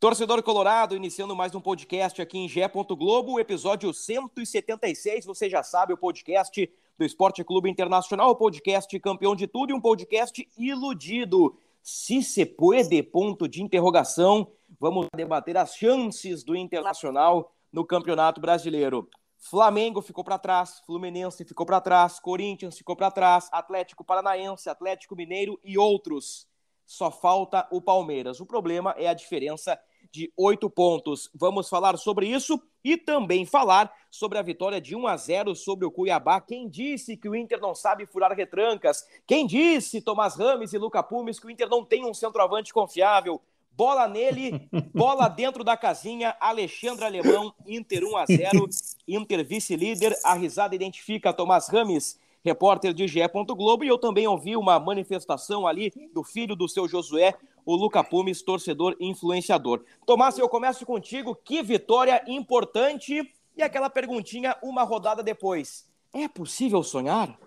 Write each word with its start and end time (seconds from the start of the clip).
Torcedor 0.00 0.44
Colorado, 0.44 0.94
iniciando 0.94 1.34
mais 1.34 1.56
um 1.56 1.60
podcast 1.60 2.22
aqui 2.22 2.38
em 2.38 2.48
Gé. 2.48 2.68
Globo, 2.68 3.40
episódio 3.40 3.92
176. 3.92 5.26
Você 5.26 5.50
já 5.50 5.64
sabe, 5.64 5.92
o 5.92 5.98
podcast 5.98 6.72
do 6.96 7.04
Esporte 7.04 7.42
Clube 7.42 7.68
Internacional, 7.68 8.30
o 8.30 8.36
podcast 8.36 8.96
campeão 9.00 9.34
de 9.34 9.48
tudo 9.48 9.70
e 9.70 9.74
um 9.74 9.80
podcast 9.80 10.48
iludido. 10.56 11.58
Se 11.82 12.22
se 12.22 12.46
puede, 12.46 13.02
ponto 13.02 13.48
de 13.48 13.60
interrogação. 13.60 14.52
Vamos 14.78 15.08
debater 15.16 15.56
as 15.56 15.74
chances 15.74 16.44
do 16.44 16.54
Internacional 16.54 17.52
no 17.72 17.84
Campeonato 17.84 18.40
Brasileiro. 18.40 19.08
Flamengo 19.36 20.00
ficou 20.00 20.22
para 20.22 20.38
trás, 20.38 20.80
Fluminense 20.86 21.44
ficou 21.44 21.66
para 21.66 21.80
trás, 21.80 22.20
Corinthians 22.20 22.78
ficou 22.78 22.94
para 22.94 23.10
trás, 23.10 23.48
Atlético 23.50 24.04
Paranaense, 24.04 24.70
Atlético 24.70 25.16
Mineiro 25.16 25.58
e 25.64 25.76
outros. 25.76 26.46
Só 26.86 27.10
falta 27.10 27.68
o 27.70 27.82
Palmeiras. 27.82 28.40
O 28.40 28.46
problema 28.46 28.94
é 28.96 29.08
a 29.08 29.12
diferença 29.12 29.78
de 30.10 30.32
oito 30.36 30.68
pontos. 30.70 31.30
Vamos 31.34 31.68
falar 31.68 31.96
sobre 31.96 32.26
isso 32.26 32.60
e 32.82 32.96
também 32.96 33.44
falar 33.44 33.92
sobre 34.10 34.38
a 34.38 34.42
vitória 34.42 34.80
de 34.80 34.96
1 34.96 35.06
a 35.06 35.16
0 35.16 35.54
sobre 35.54 35.86
o 35.86 35.90
Cuiabá. 35.90 36.40
Quem 36.40 36.68
disse 36.68 37.16
que 37.16 37.28
o 37.28 37.36
Inter 37.36 37.60
não 37.60 37.74
sabe 37.74 38.06
furar 38.06 38.32
retrancas? 38.32 39.06
Quem 39.26 39.46
disse, 39.46 40.00
Tomás 40.00 40.36
Rames 40.36 40.72
e 40.72 40.78
Luca 40.78 41.02
Pumes, 41.02 41.38
que 41.38 41.46
o 41.46 41.50
Inter 41.50 41.68
não 41.68 41.84
tem 41.84 42.04
um 42.04 42.14
centroavante 42.14 42.72
confiável? 42.72 43.40
Bola 43.70 44.08
nele, 44.08 44.68
bola 44.94 45.28
dentro 45.28 45.62
da 45.62 45.76
casinha, 45.76 46.36
Alexandre 46.40 47.04
Alemão, 47.04 47.54
Inter 47.66 48.02
1 48.04 48.16
a 48.16 48.26
0 48.26 48.68
Inter 49.06 49.44
vice-líder, 49.44 50.16
a 50.24 50.34
risada 50.34 50.74
identifica 50.74 51.32
Tomás 51.32 51.68
Rames 51.68 52.18
repórter 52.44 52.94
de 52.94 53.06
GE. 53.06 53.20
Globo, 53.56 53.84
e 53.84 53.88
eu 53.88 53.98
também 53.98 54.26
ouvi 54.26 54.56
uma 54.56 54.78
manifestação 54.78 55.66
ali 55.66 55.92
do 56.14 56.22
filho 56.22 56.56
do 56.56 56.68
seu 56.68 56.88
Josué, 56.88 57.34
o 57.68 57.76
Luca 57.76 58.02
Pumes, 58.02 58.40
torcedor 58.40 58.96
influenciador. 58.98 59.84
Tomás, 60.06 60.38
eu 60.38 60.48
começo 60.48 60.86
contigo. 60.86 61.34
Que 61.34 61.62
vitória 61.62 62.24
importante! 62.26 63.30
E 63.54 63.62
aquela 63.62 63.90
perguntinha 63.90 64.56
uma 64.62 64.84
rodada 64.84 65.22
depois. 65.22 65.86
É 66.14 66.26
possível 66.26 66.82
sonhar? 66.82 67.38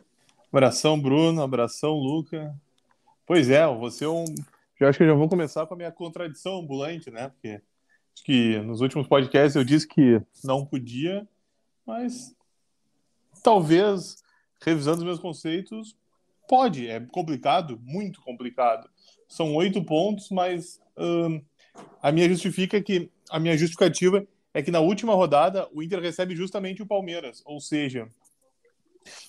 Abração, 0.54 1.02
Bruno. 1.02 1.42
Abração, 1.42 1.94
Luca. 1.94 2.56
Pois 3.26 3.50
é, 3.50 3.66
você 3.66 4.06
é 4.06 4.10
um. 4.10 4.26
Eu 4.80 4.88
acho 4.88 5.00
que 5.00 5.08
já 5.08 5.14
vou 5.16 5.28
começar 5.28 5.66
com 5.66 5.74
a 5.74 5.78
minha 5.78 5.92
contradição 5.92 6.60
ambulante, 6.60 7.10
né? 7.10 7.30
Porque 7.30 7.60
que 8.24 8.60
nos 8.60 8.80
últimos 8.80 9.08
podcasts 9.08 9.56
eu 9.56 9.64
disse 9.64 9.88
que 9.88 10.22
não 10.44 10.64
podia, 10.64 11.28
mas 11.84 12.36
talvez, 13.44 14.18
revisando 14.64 15.00
os 15.00 15.04
meus 15.04 15.20
conceitos, 15.20 15.98
pode. 16.48 16.88
É 16.88 17.00
complicado, 17.00 17.82
muito 17.84 18.22
complicado 18.22 18.88
são 19.32 19.56
oito 19.56 19.82
pontos, 19.82 20.30
mas 20.30 20.82
a 22.02 22.12
minha 22.12 22.28
justifica 22.28 22.82
que 22.82 23.10
a 23.30 23.40
minha 23.40 23.58
justificativa 23.58 24.28
é 24.54 24.62
que 24.62 24.70
na 24.70 24.82
última 24.82 25.16
rodada 25.16 25.70
o 25.72 25.82
Inter 25.82 26.02
recebe 26.02 26.36
justamente 26.36 26.84
o 26.84 26.86
Palmeiras, 26.86 27.42
ou 27.46 27.62
seja, 27.62 28.10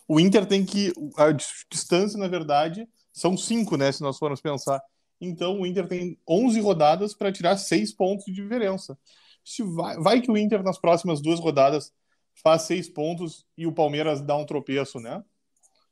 o 0.09 0.19
Inter 0.19 0.45
tem 0.45 0.67
que 0.67 0.93
a 1.17 1.31
distância 1.71 2.19
na 2.19 2.27
verdade 2.27 2.89
são 3.13 3.37
cinco, 3.37 3.77
né, 3.77 3.93
se 3.93 4.03
nós 4.03 4.19
formos 4.19 4.41
pensar. 4.41 4.83
Então 5.21 5.61
o 5.61 5.67
Inter 5.67 5.87
tem 5.87 6.19
11 6.29 6.61
rodadas 6.61 7.15
para 7.15 7.31
tirar 7.31 7.57
seis 7.57 7.93
pontos 7.93 8.25
de 8.25 8.33
diferença. 8.33 8.99
Se 9.45 9.63
vai, 9.63 9.97
vai 9.99 10.21
que 10.21 10.33
o 10.33 10.37
Inter 10.37 10.65
nas 10.65 10.81
próximas 10.81 11.23
duas 11.23 11.39
rodadas 11.39 11.93
faz 12.43 12.63
seis 12.63 12.89
pontos 12.89 13.47
e 13.57 13.69
o 13.69 13.73
Palmeiras 13.73 14.21
dá 14.21 14.37
um 14.37 14.45
tropeço, 14.45 14.99
né? 14.99 15.23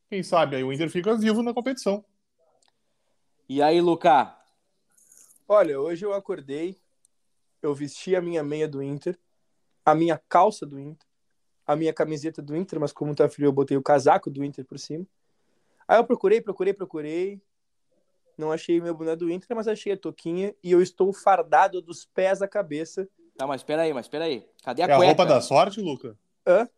Quem 0.08 0.24
sabe 0.24 0.56
aí 0.56 0.64
o 0.64 0.72
Inter 0.72 0.90
fica 0.90 1.16
vivo 1.16 1.44
na 1.44 1.54
competição. 1.54 2.04
E 3.52 3.60
aí, 3.60 3.80
Luca? 3.80 4.32
Olha, 5.48 5.80
hoje 5.80 6.06
eu 6.06 6.12
acordei, 6.14 6.80
eu 7.60 7.74
vesti 7.74 8.14
a 8.14 8.22
minha 8.22 8.44
meia 8.44 8.68
do 8.68 8.80
Inter, 8.80 9.18
a 9.84 9.92
minha 9.92 10.16
calça 10.28 10.64
do 10.64 10.78
Inter, 10.78 11.04
a 11.66 11.74
minha 11.74 11.92
camiseta 11.92 12.40
do 12.40 12.56
Inter, 12.56 12.78
mas 12.78 12.92
como 12.92 13.12
tá 13.12 13.28
frio, 13.28 13.46
eu 13.46 13.52
botei 13.52 13.76
o 13.76 13.82
casaco 13.82 14.30
do 14.30 14.44
Inter 14.44 14.64
por 14.64 14.78
cima. 14.78 15.04
Aí 15.88 15.98
eu 15.98 16.04
procurei, 16.04 16.40
procurei, 16.40 16.72
procurei. 16.72 17.42
Não 18.38 18.52
achei 18.52 18.80
meu 18.80 18.94
boné 18.94 19.16
do 19.16 19.28
Inter, 19.28 19.56
mas 19.56 19.66
achei 19.66 19.94
a 19.94 19.98
toquinha 19.98 20.54
e 20.62 20.70
eu 20.70 20.80
estou 20.80 21.12
fardado 21.12 21.82
dos 21.82 22.04
pés 22.04 22.42
à 22.42 22.46
cabeça. 22.46 23.08
Tá, 23.36 23.48
mas 23.48 23.62
espera 23.62 23.82
aí, 23.82 23.92
mas 23.92 24.06
espera 24.06 24.26
aí. 24.26 24.48
Cadê 24.62 24.82
a 24.82 24.84
é 24.84 24.88
cueca? 24.94 25.02
É 25.02 25.06
a 25.06 25.08
roupa 25.08 25.26
da 25.26 25.40
sorte, 25.40 25.80
Luca? 25.80 26.16
Hã? 26.46 26.68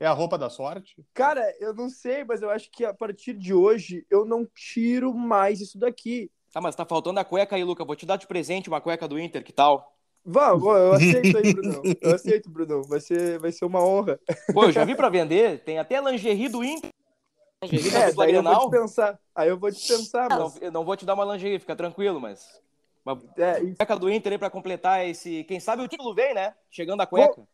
É 0.00 0.06
a 0.06 0.12
roupa 0.12 0.38
da 0.38 0.48
sorte? 0.48 1.04
Cara, 1.12 1.42
eu 1.58 1.74
não 1.74 1.90
sei, 1.90 2.24
mas 2.24 2.40
eu 2.40 2.50
acho 2.50 2.70
que 2.70 2.84
a 2.84 2.94
partir 2.94 3.34
de 3.34 3.52
hoje 3.52 4.06
eu 4.08 4.24
não 4.24 4.46
tiro 4.46 5.12
mais 5.12 5.60
isso 5.60 5.76
daqui. 5.76 6.30
Tá, 6.52 6.60
mas 6.60 6.76
tá 6.76 6.84
faltando 6.84 7.18
a 7.18 7.24
cueca 7.24 7.56
aí, 7.56 7.64
Luca. 7.64 7.84
Vou 7.84 7.96
te 7.96 8.06
dar 8.06 8.16
de 8.16 8.26
presente 8.26 8.68
uma 8.68 8.80
cueca 8.80 9.08
do 9.08 9.18
Inter, 9.18 9.42
que 9.42 9.52
tal? 9.52 9.94
Vamos, 10.24 10.64
eu 10.64 10.92
aceito 10.92 11.38
aí, 11.38 11.54
Brunão. 11.54 11.82
Eu 12.02 12.14
aceito, 12.14 12.50
Brunão. 12.50 12.82
Vai 12.82 13.00
ser, 13.00 13.38
vai 13.38 13.50
ser 13.50 13.64
uma 13.64 13.82
honra. 13.82 14.20
Pô, 14.52 14.64
eu 14.64 14.72
já 14.72 14.84
vi 14.84 14.94
pra 14.94 15.08
vender. 15.08 15.60
Tem 15.64 15.78
até 15.78 16.00
lingerie 16.00 16.50
do 16.50 16.62
Inter. 16.62 16.90
Lingerie 17.62 17.96
é, 17.96 18.12
daí 18.12 18.34
eu 18.34 18.42
vou 18.42 18.58
dispensar. 18.58 19.18
Aí 19.34 19.48
eu 19.48 19.58
vou 19.58 19.70
dispensar, 19.70 20.28
mas... 20.28 20.38
não, 20.38 20.52
eu 20.60 20.70
não 20.70 20.84
vou 20.84 20.96
te 20.96 21.06
dar 21.06 21.14
uma 21.14 21.24
lingerie, 21.24 21.58
fica 21.58 21.74
tranquilo, 21.74 22.20
mas... 22.20 22.60
Uma 23.06 23.18
é, 23.38 23.60
cueca 23.74 23.96
do 23.96 24.10
Inter 24.10 24.32
aí 24.32 24.38
pra 24.38 24.50
completar 24.50 25.06
esse... 25.08 25.44
Quem 25.44 25.58
sabe 25.58 25.82
o 25.82 25.88
título 25.88 26.14
vem, 26.14 26.34
né? 26.34 26.54
Chegando 26.70 27.00
a 27.00 27.06
cueca. 27.06 27.34
Pô... 27.34 27.48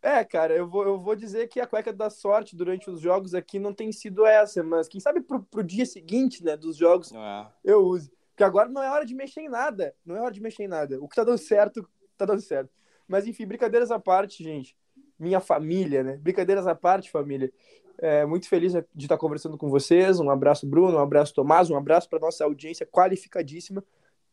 É, 0.00 0.24
cara, 0.24 0.54
eu 0.54 0.68
vou, 0.68 0.84
eu 0.84 1.00
vou 1.00 1.16
dizer 1.16 1.48
que 1.48 1.60
a 1.60 1.66
cueca 1.66 1.92
da 1.92 2.08
sorte 2.08 2.54
durante 2.54 2.88
os 2.88 3.00
jogos 3.00 3.34
aqui 3.34 3.58
não 3.58 3.72
tem 3.72 3.90
sido 3.92 4.24
essa, 4.24 4.62
mas 4.62 4.88
quem 4.88 5.00
sabe 5.00 5.20
pro, 5.20 5.42
pro 5.42 5.62
dia 5.62 5.84
seguinte, 5.84 6.44
né, 6.44 6.56
dos 6.56 6.76
jogos, 6.76 7.12
é. 7.12 7.46
eu 7.64 7.84
use. 7.84 8.10
Porque 8.30 8.44
agora 8.44 8.68
não 8.68 8.80
é 8.80 8.88
hora 8.88 9.04
de 9.04 9.14
mexer 9.16 9.40
em 9.40 9.48
nada. 9.48 9.92
Não 10.06 10.16
é 10.16 10.20
hora 10.20 10.32
de 10.32 10.40
mexer 10.40 10.62
em 10.62 10.68
nada. 10.68 11.00
O 11.02 11.08
que 11.08 11.16
tá 11.16 11.24
dando 11.24 11.38
certo, 11.38 11.88
tá 12.16 12.24
dando 12.24 12.40
certo. 12.40 12.70
Mas 13.08 13.26
enfim, 13.26 13.44
brincadeiras 13.44 13.90
à 13.90 13.98
parte, 13.98 14.44
gente. 14.44 14.76
Minha 15.18 15.40
família, 15.40 16.04
né? 16.04 16.16
Brincadeiras 16.18 16.64
à 16.66 16.74
parte, 16.74 17.10
família. 17.10 17.52
É, 18.00 18.24
muito 18.24 18.48
feliz 18.48 18.72
de 18.72 19.04
estar 19.06 19.18
conversando 19.18 19.58
com 19.58 19.68
vocês. 19.68 20.20
Um 20.20 20.30
abraço, 20.30 20.68
Bruno. 20.68 20.98
Um 20.98 21.00
abraço, 21.00 21.34
Tomás. 21.34 21.68
Um 21.68 21.76
abraço 21.76 22.08
para 22.08 22.20
nossa 22.20 22.44
audiência 22.44 22.86
qualificadíssima. 22.86 23.82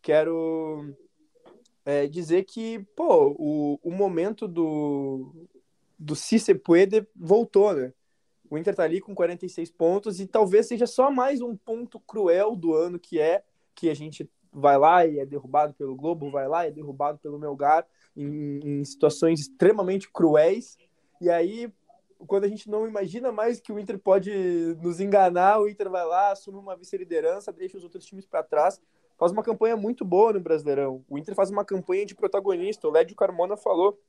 Quero 0.04 0.96
é, 1.86 2.08
dizer 2.08 2.44
que, 2.44 2.80
pô, 2.96 3.36
o, 3.38 3.80
o 3.84 3.92
momento 3.92 4.48
do, 4.48 5.48
do 5.98 6.16
Si 6.16 6.38
Puede 6.56 7.08
voltou, 7.16 7.74
né? 7.74 7.94
O 8.50 8.58
Inter 8.58 8.76
tá 8.76 8.84
ali 8.84 9.00
com 9.00 9.16
46 9.16 9.72
pontos 9.72 10.20
e 10.20 10.28
talvez 10.28 10.68
seja 10.68 10.86
só 10.86 11.10
mais 11.10 11.42
um 11.42 11.56
ponto 11.56 12.00
cruel 12.00 12.56
do 12.56 12.74
ano 12.74 13.00
que 13.00 13.20
é 13.20 13.44
que 13.74 13.90
a 13.90 13.94
gente 13.94 14.30
vai 14.52 14.78
lá 14.78 15.06
e 15.06 15.20
é 15.20 15.26
derrubado 15.26 15.74
pelo 15.74 15.96
Globo, 15.96 16.32
vai 16.32 16.48
lá 16.48 16.66
e 16.66 16.70
é 16.70 16.72
derrubado 16.72 17.20
pelo 17.20 17.38
Melgar 17.38 17.86
em, 18.16 18.60
em 18.64 18.86
situações 18.86 19.42
extremamente 19.42 20.10
cruéis. 20.10 20.78
E 21.20 21.30
aí, 21.30 21.72
quando 22.26 22.46
a 22.46 22.48
gente 22.48 22.70
não 22.70 22.88
imagina 22.88 23.32
mais 23.32 23.60
que 23.60 23.72
o 23.72 23.80
Inter 23.80 24.00
pode 24.00 24.32
nos 24.82 25.00
enganar, 25.00 25.60
o 25.60 25.68
Inter 25.68 25.90
vai 25.90 26.06
lá, 26.06 26.32
assume 26.32 26.58
uma 26.58 26.76
vice-liderança, 26.76 27.52
deixa 27.52 27.78
os 27.78 27.84
outros 27.84 28.06
times 28.06 28.26
para 28.26 28.44
trás, 28.44 28.82
faz 29.18 29.32
uma 29.32 29.44
campanha 29.44 29.76
muito 29.76 30.04
boa 30.04 30.34
no 30.34 30.40
Brasileirão. 30.40 31.04
O 31.10 31.18
Inter 31.18 31.36
faz 31.36 31.50
uma 31.50 31.66
campanha 31.66 32.06
de 32.06 32.16
protagonista. 32.16 32.88
O 32.88 32.92
Lédio 32.92 33.16
Carmona 33.16 33.56
falou 33.56 34.00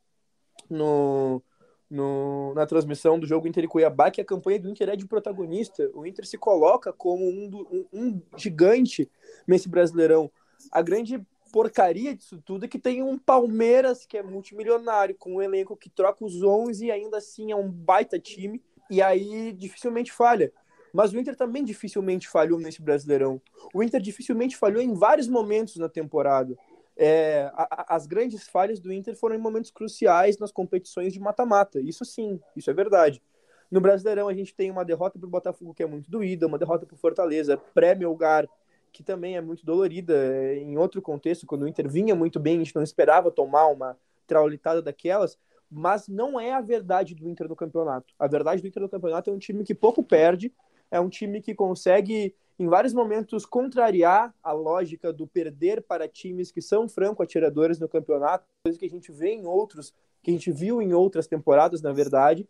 no, 0.69 1.43
no, 1.88 2.53
na 2.55 2.67
transmissão 2.67 3.19
do 3.19 3.26
jogo 3.26 3.47
Inter 3.47 3.64
e 3.64 3.69
Cuiabá 3.69 4.11
que 4.11 4.20
a 4.20 4.25
campanha 4.25 4.61
do 4.61 4.69
Inter 4.69 4.88
é 4.91 4.97
de 4.97 5.06
protagonista. 5.06 5.91
O 5.94 6.06
Inter 6.06 6.26
se 6.26 6.37
coloca 6.37 6.93
como 6.93 7.29
um, 7.29 7.49
do, 7.49 7.69
um, 7.70 7.87
um 7.93 8.23
gigante 8.37 9.11
nesse 9.47 9.69
Brasileirão. 9.69 10.31
A 10.73 10.82
grande 10.82 11.25
porcaria 11.52 12.14
disso 12.14 12.43
tudo 12.44 12.64
é 12.64 12.69
que 12.69 12.79
tem 12.79 13.02
um 13.02 13.19
Palmeiras 13.19 14.05
que 14.05 14.19
é 14.19 14.23
multimilionário, 14.23 15.14
com 15.14 15.37
um 15.37 15.43
elenco 15.43 15.76
que 15.76 15.88
troca 15.88 16.25
os 16.25 16.43
11 16.43 16.87
e 16.87 16.91
ainda 16.91 17.19
assim 17.19 17.52
é 17.52 17.56
um 17.56 17.70
baita 17.70 18.19
time, 18.19 18.62
e 18.91 19.00
aí 19.00 19.52
dificilmente 19.52 20.12
falha. 20.12 20.52
Mas 20.96 21.12
o 21.12 21.19
Inter 21.19 21.37
também 21.37 21.62
dificilmente 21.62 22.26
falhou 22.26 22.58
nesse 22.58 22.81
Brasileirão. 22.81 23.38
O 23.75 23.82
Inter 23.82 24.00
dificilmente 24.00 24.56
falhou 24.56 24.81
em 24.81 24.94
vários 24.94 25.28
momentos 25.28 25.76
na 25.76 25.90
temporada. 25.90 26.56
É, 26.96 27.50
a, 27.52 27.94
as 27.94 28.06
grandes 28.06 28.48
falhas 28.48 28.81
do 28.81 28.90
Inter 28.90 29.14
foram 29.14 29.34
em 29.34 29.38
momentos 29.38 29.70
cruciais 29.70 30.38
nas 30.38 30.50
competições 30.50 31.12
de 31.12 31.20
mata-mata. 31.20 31.78
Isso 31.78 32.02
sim, 32.02 32.40
isso 32.56 32.70
é 32.70 32.72
verdade. 32.72 33.22
No 33.70 33.78
Brasileirão, 33.78 34.26
a 34.26 34.32
gente 34.32 34.54
tem 34.54 34.70
uma 34.70 34.87
derrota 34.87 35.19
para 35.19 35.26
o 35.26 35.31
Botafogo 35.31 35.75
que 35.75 35.82
é 35.82 35.87
muito 35.87 36.10
doída, 36.10 36.46
uma 36.46 36.56
derrota 36.56 36.87
para 36.87 36.94
o 36.94 36.99
Fortaleza, 36.99 37.58
pré-Melgar, 37.75 38.49
que 38.90 39.02
também 39.02 39.37
é 39.37 39.42
muito 39.42 39.66
dolorida. 39.66 40.14
É, 40.14 40.56
em 40.56 40.78
outro 40.78 41.02
contexto, 41.02 41.44
quando 41.44 41.64
o 41.64 41.69
Inter 41.69 41.87
vinha 41.90 42.14
muito 42.14 42.40
bem, 42.40 42.54
a 42.54 42.58
gente 42.60 42.75
não 42.75 42.82
esperava 42.82 43.31
tomar 43.31 43.66
uma 43.66 43.99
traulitada 44.26 44.81
daquelas, 44.81 45.38
mas 45.70 46.08
não 46.08 46.40
é 46.40 46.54
a 46.54 46.62
verdade 46.62 47.14
do 47.14 47.28
Inter 47.28 47.46
no 47.50 47.54
campeonato. 47.54 48.14
A 48.19 48.26
verdade 48.26 48.62
do 48.62 48.69
Inter 48.69 48.82
no 48.82 48.88
campeonato 48.88 49.28
é 49.28 49.32
um 49.34 49.38
time 49.38 49.62
que 49.62 49.75
pouco 49.75 50.02
perde, 50.02 50.50
é 50.91 51.00
um 51.00 51.09
time 51.09 51.41
que 51.41 51.55
consegue, 51.55 52.35
em 52.59 52.67
vários 52.67 52.93
momentos, 52.93 53.44
contrariar 53.44 54.35
a 54.43 54.53
lógica 54.53 55.12
do 55.12 55.27
perder 55.27 55.83
para 55.83 56.09
times 56.09 56.50
que 56.50 56.62
são 56.62 56.88
franco-atiradores 56.88 57.79
no 57.79 57.88
campeonato, 57.88 58.44
coisa 58.65 58.79
que 58.79 58.87
a 58.87 58.91
gente 58.91 59.12
vê 59.12 59.31
em 59.31 59.47
outros, 59.47 59.94
que 60.23 60.31
a 60.31 60.35
gente 60.35 60.50
viu 60.50 60.81
em 60.83 60.93
outras 60.93 61.27
temporadas, 61.27 61.83
na 61.83 61.93
verdade. 61.93 62.49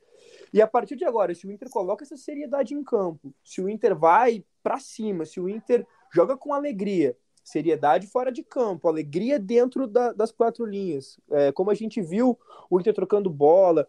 E 0.53 0.63
a 0.63 0.67
partir 0.67 0.97
de 0.97 1.05
agora, 1.05 1.35
se 1.35 1.47
o 1.47 1.53
Inter 1.53 1.69
coloca 1.69 2.05
essa 2.05 2.17
seriedade 2.17 2.75
em 2.75 2.83
campo, 2.83 3.35
se 3.45 3.61
o 3.61 3.69
Inter 3.69 3.95
vai 3.95 4.45
para 4.63 4.79
cima, 4.79 5.25
se 5.25 5.41
o 5.41 5.49
Inter 5.49 5.87
joga 6.13 6.37
com 6.37 6.55
alegria, 6.55 7.17
seriedade 7.47 8.09
fora 8.09 8.33
de 8.33 8.43
campo, 8.43 8.89
alegria 8.89 9.39
dentro 9.39 9.87
da, 9.87 10.13
das 10.13 10.33
quatro 10.33 10.67
linhas. 10.67 11.17
É, 11.31 11.53
como 11.53 11.71
a 11.71 11.75
gente 11.75 12.03
viu 12.03 12.37
o 12.69 12.81
Inter 12.81 12.93
trocando 12.93 13.31
bola, 13.31 13.89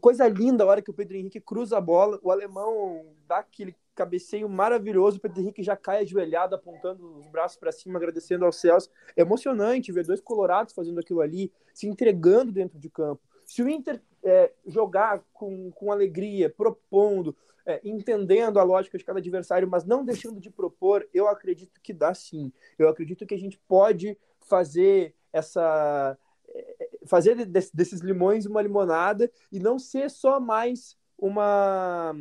coisa 0.00 0.26
linda 0.26 0.64
a 0.64 0.66
hora 0.66 0.80
que 0.80 0.90
o 0.90 0.94
Pedro 0.94 1.18
Henrique 1.18 1.38
cruza 1.38 1.76
a 1.76 1.82
bola, 1.82 2.18
o 2.22 2.30
alemão 2.30 3.04
dá 3.26 3.40
aquele 3.40 3.76
cabeceio 3.94 4.48
maravilhoso, 4.48 5.18
o 5.18 5.20
Pedro 5.20 5.42
Henrique 5.42 5.62
já 5.62 5.76
cai 5.76 6.00
ajoelhado, 6.00 6.54
apontando 6.54 7.18
os 7.18 7.26
braços 7.26 7.58
para 7.58 7.72
cima, 7.72 7.98
agradecendo 7.98 8.46
aos 8.46 8.56
céus. 8.56 8.90
É 9.14 9.20
emocionante 9.20 9.92
ver 9.92 10.06
dois 10.06 10.20
colorados 10.20 10.72
fazendo 10.72 10.98
aquilo 10.98 11.20
ali, 11.20 11.52
se 11.74 11.86
entregando 11.86 12.50
dentro 12.50 12.78
de 12.78 12.88
campo. 12.88 13.20
Se 13.44 13.62
o 13.62 13.68
Inter 13.68 14.00
é, 14.24 14.50
jogar 14.66 15.22
com, 15.34 15.70
com 15.72 15.92
alegria, 15.92 16.48
propondo, 16.48 17.36
é, 17.68 17.78
entendendo 17.84 18.58
a 18.58 18.62
lógica 18.62 18.96
de 18.96 19.04
cada 19.04 19.18
adversário, 19.18 19.68
mas 19.68 19.84
não 19.84 20.02
deixando 20.02 20.40
de 20.40 20.50
propor, 20.50 21.06
eu 21.12 21.28
acredito 21.28 21.78
que 21.82 21.92
dá 21.92 22.14
sim. 22.14 22.50
Eu 22.78 22.88
acredito 22.88 23.26
que 23.26 23.34
a 23.34 23.38
gente 23.38 23.60
pode 23.68 24.16
fazer 24.40 25.14
essa 25.30 26.16
é, 26.48 26.88
fazer 27.04 27.44
desses 27.44 28.00
limões 28.00 28.46
uma 28.46 28.62
limonada 28.62 29.30
e 29.52 29.60
não 29.60 29.78
ser 29.78 30.08
só 30.08 30.40
mais 30.40 30.96
uma 31.18 32.14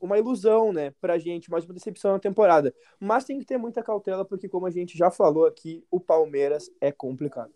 uma 0.00 0.16
ilusão, 0.16 0.72
né, 0.72 0.94
pra 1.00 1.18
gente, 1.18 1.50
mais 1.50 1.64
uma 1.64 1.74
decepção 1.74 2.12
na 2.12 2.20
temporada. 2.20 2.72
Mas 3.00 3.24
tem 3.24 3.38
que 3.38 3.44
ter 3.44 3.58
muita 3.58 3.82
cautela 3.82 4.24
porque 4.24 4.48
como 4.48 4.64
a 4.64 4.70
gente 4.70 4.96
já 4.96 5.10
falou 5.10 5.44
aqui, 5.44 5.84
o 5.90 6.00
Palmeiras 6.00 6.70
é 6.80 6.90
complicado. 6.90 7.52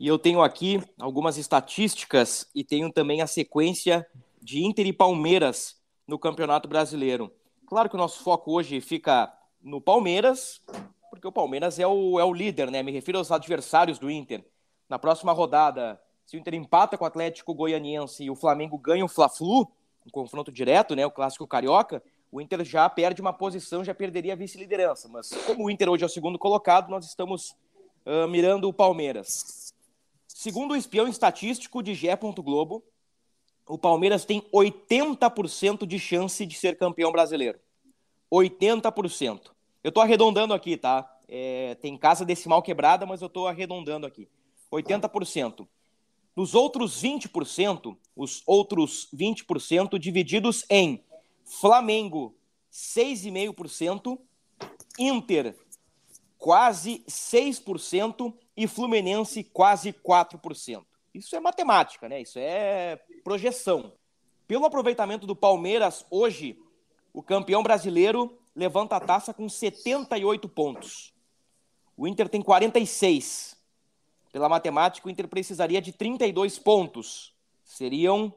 E 0.00 0.08
eu 0.08 0.18
tenho 0.18 0.42
aqui 0.42 0.82
algumas 0.98 1.38
estatísticas 1.38 2.48
e 2.52 2.64
tenho 2.64 2.90
também 2.90 3.22
a 3.22 3.26
sequência 3.28 4.04
de 4.42 4.64
Inter 4.64 4.86
e 4.86 4.92
Palmeiras 4.92 5.77
no 6.08 6.18
Campeonato 6.18 6.66
Brasileiro. 6.66 7.30
Claro 7.66 7.90
que 7.90 7.94
o 7.94 7.98
nosso 7.98 8.22
foco 8.22 8.50
hoje 8.52 8.80
fica 8.80 9.30
no 9.62 9.78
Palmeiras, 9.78 10.62
porque 11.10 11.28
o 11.28 11.32
Palmeiras 11.32 11.78
é 11.78 11.86
o, 11.86 12.18
é 12.18 12.24
o 12.24 12.32
líder, 12.32 12.70
né? 12.70 12.82
Me 12.82 12.90
refiro 12.90 13.18
aos 13.18 13.30
adversários 13.30 13.98
do 13.98 14.10
Inter. 14.10 14.42
Na 14.88 14.98
próxima 14.98 15.32
rodada, 15.32 16.00
se 16.24 16.36
o 16.36 16.40
Inter 16.40 16.54
empata 16.54 16.96
com 16.96 17.04
o 17.04 17.06
Atlético 17.06 17.54
Goianiense 17.54 18.24
e 18.24 18.30
o 18.30 18.34
Flamengo 18.34 18.78
ganha 18.78 19.04
o 19.04 19.08
Fla-Flu, 19.08 19.70
um 20.06 20.10
confronto 20.10 20.50
direto, 20.50 20.96
né? 20.96 21.04
O 21.04 21.10
clássico 21.10 21.46
carioca, 21.46 22.02
o 22.32 22.40
Inter 22.40 22.64
já 22.64 22.88
perde 22.88 23.20
uma 23.20 23.32
posição, 23.32 23.84
já 23.84 23.94
perderia 23.94 24.32
a 24.32 24.36
vice-liderança. 24.36 25.08
Mas 25.08 25.28
como 25.44 25.66
o 25.66 25.70
Inter 25.70 25.90
hoje 25.90 26.04
é 26.04 26.06
o 26.06 26.10
segundo 26.10 26.38
colocado, 26.38 26.88
nós 26.88 27.04
estamos 27.04 27.54
uh, 28.06 28.26
mirando 28.28 28.66
o 28.66 28.72
Palmeiras. 28.72 29.74
Segundo 30.26 30.72
o 30.72 30.76
espião 30.76 31.06
estatístico 31.06 31.82
de 31.82 31.94
Gé. 31.94 32.16
Globo, 32.16 32.82
o 33.68 33.78
Palmeiras 33.78 34.24
tem 34.24 34.40
80% 34.52 35.86
de 35.86 35.98
chance 35.98 36.44
de 36.46 36.56
ser 36.56 36.76
campeão 36.76 37.12
brasileiro. 37.12 37.58
80%. 38.32 39.50
Eu 39.84 39.88
estou 39.90 40.02
arredondando 40.02 40.54
aqui, 40.54 40.76
tá? 40.76 41.08
É, 41.28 41.76
tem 41.76 41.96
casa 41.96 42.24
decimal 42.24 42.62
quebrada, 42.62 43.04
mas 43.04 43.20
eu 43.20 43.26
estou 43.26 43.46
arredondando 43.46 44.06
aqui. 44.06 44.28
80%. 44.72 45.66
Nos 46.34 46.54
outros 46.54 47.02
20%, 47.02 47.96
os 48.16 48.42
outros 48.46 49.08
20% 49.14 49.98
divididos 49.98 50.64
em 50.70 51.04
Flamengo, 51.44 52.36
6,5%, 52.72 54.18
Inter, 54.98 55.56
quase 56.38 57.04
6% 57.08 58.32
e 58.56 58.66
Fluminense, 58.66 59.44
quase 59.44 59.92
4%. 59.92 60.84
Isso 61.14 61.34
é 61.34 61.40
matemática, 61.40 62.08
né? 62.08 62.20
Isso 62.20 62.38
é 62.38 63.00
projeção. 63.28 63.92
Pelo 64.46 64.64
aproveitamento 64.64 65.26
do 65.26 65.36
Palmeiras, 65.36 66.06
hoje, 66.10 66.58
o 67.12 67.22
campeão 67.22 67.62
brasileiro 67.62 68.38
levanta 68.56 68.96
a 68.96 69.00
taça 69.00 69.34
com 69.34 69.46
78 69.50 70.48
pontos. 70.48 71.12
O 71.94 72.08
Inter 72.08 72.26
tem 72.26 72.40
46. 72.40 73.54
Pela 74.32 74.48
matemática, 74.48 75.06
o 75.06 75.10
Inter 75.10 75.28
precisaria 75.28 75.82
de 75.82 75.92
32 75.92 76.58
pontos. 76.58 77.34
Seriam 77.62 78.32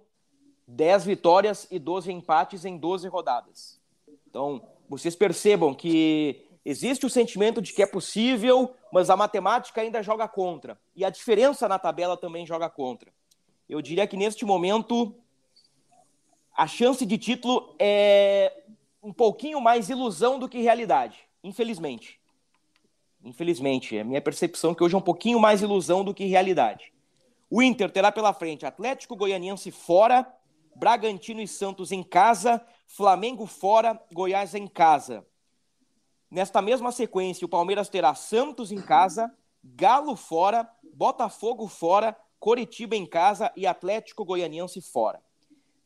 10 0.68 1.06
vitórias 1.06 1.68
e 1.72 1.80
12 1.80 2.12
empates 2.12 2.66
em 2.66 2.78
12 2.78 3.08
rodadas. 3.08 3.80
Então, 4.28 4.62
vocês 4.90 5.16
percebam 5.16 5.74
que 5.74 6.50
existe 6.66 7.06
o 7.06 7.10
sentimento 7.10 7.62
de 7.62 7.72
que 7.72 7.82
é 7.82 7.88
possível, 7.88 8.76
mas 8.92 9.10
a 9.10 9.16
matemática 9.16 9.80
ainda 9.80 10.04
joga 10.04 10.28
contra. 10.28 10.78
E 10.94 11.06
a 11.06 11.10
diferença 11.10 11.66
na 11.70 11.80
tabela 11.80 12.18
também 12.18 12.46
joga 12.46 12.70
contra. 12.70 13.10
Eu 13.72 13.82
diria 13.82 14.06
que 14.06 14.18
neste 14.18 14.44
momento 14.44 15.16
a 16.54 16.68
chance 16.68 17.06
de 17.06 17.18
título 17.18 17.74
é 17.80 18.66
um 19.02 19.14
pouquinho 19.14 19.62
mais 19.62 19.90
ilusão 19.90 20.38
do 20.38 20.50
que 20.50 20.60
realidade, 20.60 21.18
infelizmente. 21.42 22.20
Infelizmente, 23.24 23.96
é 23.96 24.02
a 24.02 24.04
minha 24.04 24.22
percepção 24.22 24.76
que 24.76 24.84
hoje 24.84 24.94
é 24.94 24.98
um 24.98 25.02
pouquinho 25.02 25.40
mais 25.40 25.62
ilusão 25.62 26.04
do 26.04 26.14
que 26.14 26.26
realidade. 26.26 26.92
O 27.50 27.64
Inter 27.64 27.90
terá 27.90 28.12
pela 28.12 28.34
frente 28.34 28.66
Atlético 28.66 29.16
Goianiense 29.16 29.72
fora, 29.72 30.30
Bragantino 30.76 31.40
e 31.40 31.48
Santos 31.48 31.94
em 31.94 32.04
casa, 32.04 32.62
Flamengo 32.86 33.46
fora, 33.46 33.98
Goiás 34.12 34.54
em 34.54 34.68
casa. 34.68 35.26
Nesta 36.30 36.62
mesma 36.62 36.92
sequência, 36.92 37.46
o 37.46 37.50
Palmeiras 37.50 37.88
terá 37.88 38.14
Santos 38.16 38.70
em 38.70 38.82
casa, 38.82 39.34
Galo 39.64 40.18
fora, 40.18 40.70
Botafogo 40.94 41.70
fora, 41.70 42.18
Coritiba 42.42 42.96
em 42.96 43.06
casa 43.06 43.52
e 43.56 43.68
Atlético 43.68 44.26
Goianiense 44.26 44.82
fora. 44.82 45.22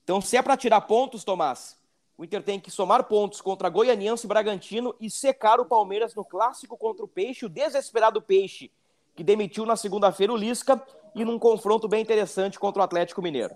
Então, 0.06 0.22
se 0.22 0.38
é 0.38 0.42
para 0.42 0.56
tirar 0.56 0.80
pontos, 0.80 1.25
Tomás, 1.25 1.78
o 2.18 2.24
Inter 2.24 2.42
tem 2.42 2.62
que 2.62 2.72
somar 2.72 3.04
pontos 3.04 3.42
contra 3.42 3.68
Goianiense 3.68 4.25
e 4.25 4.30
Bragantino 4.30 4.95
e 5.02 5.12
secar 5.12 5.59
o 5.59 5.66
Palmeiras 5.66 6.16
no 6.16 6.24
clássico 6.24 6.78
contra 6.78 7.04
o 7.04 7.09
Peixe, 7.09 7.45
o 7.45 7.50
desesperado 7.50 8.21
Peixe, 8.21 8.71
que 9.14 9.21
demitiu 9.21 9.66
na 9.66 9.76
segunda-feira 9.76 10.31
o 10.31 10.38
Lisca 10.38 10.81
e 11.14 11.26
num 11.26 11.38
confronto 11.38 11.90
bem 11.90 12.02
interessante 12.02 12.57
contra 12.57 12.81
o 12.81 12.85
Atlético 12.85 13.21
Mineiro. 13.21 13.54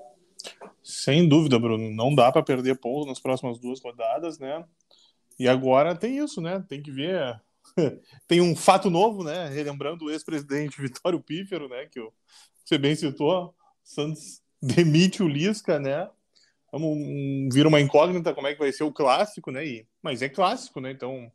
Sem 0.84 1.25
dúvida, 1.25 1.58
Bruno. 1.58 1.89
Não 1.91 2.13
dá 2.13 2.29
para 2.34 2.44
perder 2.44 2.79
pontos 2.79 3.08
nas 3.08 3.20
próximas 3.20 3.58
duas 3.60 3.79
rodadas, 3.82 4.38
né? 4.39 4.65
E 5.39 5.48
agora 5.48 5.96
tem 5.96 6.18
isso, 6.18 6.41
né? 6.41 6.62
Tem 6.68 6.82
que 6.82 6.91
ver. 6.91 7.41
tem 8.27 8.41
um 8.41 8.58
fato 8.58 8.89
novo, 8.89 9.24
né? 9.24 9.48
Relembrando 9.48 10.06
o 10.06 10.12
ex-presidente 10.12 10.82
Vitório 10.84 11.22
Pífero, 11.22 11.70
né? 11.70 11.86
Que 11.86 12.06
você 12.69 12.77
bem 12.77 12.95
citou. 12.95 13.55
Santos 13.83 14.43
demite 14.61 15.23
o 15.23 15.27
Lisca, 15.27 15.79
né? 15.79 16.07
Vamos 16.71 17.51
vir 17.51 17.65
uma 17.65 17.81
incógnita 17.81 18.31
como 18.31 18.45
é 18.45 18.53
que 18.53 18.59
vai 18.59 18.71
ser 18.71 18.83
o 18.83 18.93
clássico, 18.93 19.49
né? 19.49 19.65
E, 19.65 19.88
mas 20.03 20.21
é 20.21 20.29
clássico, 20.29 20.79
né? 20.79 20.91
Então 20.91 21.31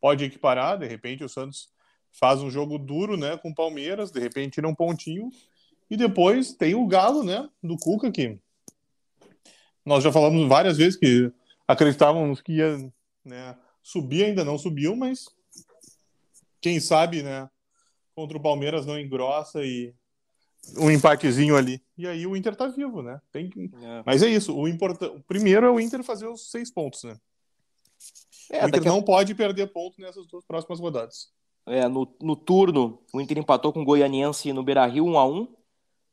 pode 0.00 0.24
equiparar. 0.24 0.78
De 0.78 0.86
repente 0.86 1.22
o 1.22 1.28
Santos 1.28 1.68
faz 2.10 2.40
um 2.40 2.50
jogo 2.50 2.78
duro, 2.78 3.14
né? 3.18 3.36
Com 3.36 3.50
o 3.50 3.54
Palmeiras, 3.54 4.10
de 4.10 4.18
repente 4.20 4.54
tira 4.54 4.66
um 4.66 4.74
pontinho. 4.74 5.28
E 5.90 5.98
depois 5.98 6.54
tem 6.54 6.74
o 6.74 6.86
Galo, 6.86 7.22
né? 7.22 7.46
Do 7.62 7.76
Cuca 7.76 8.10
que 8.10 8.38
nós 9.84 10.02
já 10.02 10.10
falamos 10.10 10.48
várias 10.48 10.78
vezes 10.78 10.96
que 10.98 11.30
acreditávamos 11.68 12.40
que 12.40 12.54
ia 12.54 12.90
né? 13.22 13.54
Subir 13.82 14.24
ainda 14.24 14.42
não 14.42 14.56
subiu, 14.56 14.96
mas 14.96 15.28
quem 16.58 16.80
sabe, 16.80 17.22
né? 17.22 17.50
Contra 18.14 18.38
o 18.38 18.42
Palmeiras 18.42 18.86
não 18.86 18.98
engrossa 18.98 19.62
e 19.62 19.94
um 20.78 20.90
empatezinho 20.90 21.56
ali. 21.56 21.82
E 21.96 22.06
aí 22.06 22.26
o 22.26 22.36
Inter 22.36 22.54
tá 22.54 22.66
vivo, 22.66 23.02
né? 23.02 23.20
Tem 23.30 23.48
que... 23.48 23.70
é. 23.82 24.02
Mas 24.04 24.22
é 24.22 24.28
isso. 24.28 24.56
O 24.56 24.68
importante, 24.68 25.22
primeiro 25.26 25.66
é 25.66 25.70
o 25.70 25.80
Inter 25.80 26.02
fazer 26.02 26.26
os 26.26 26.50
seis 26.50 26.70
pontos, 26.70 27.04
né? 27.04 27.16
É, 28.50 28.64
o 28.64 28.68
Inter 28.68 28.84
não 28.84 28.98
a... 28.98 29.02
pode 29.02 29.34
perder 29.34 29.72
ponto 29.72 30.00
nessas 30.00 30.26
duas 30.26 30.44
próximas 30.44 30.80
rodadas. 30.80 31.28
É, 31.66 31.88
no, 31.88 32.06
no 32.20 32.36
turno, 32.36 32.98
o 33.12 33.20
Inter 33.20 33.38
empatou 33.38 33.72
com 33.72 33.82
o 33.82 33.84
Goianiense 33.84 34.52
no 34.52 34.62
Beira-Rio 34.62 35.06
1 35.06 35.18
a 35.18 35.26
1 35.26 35.48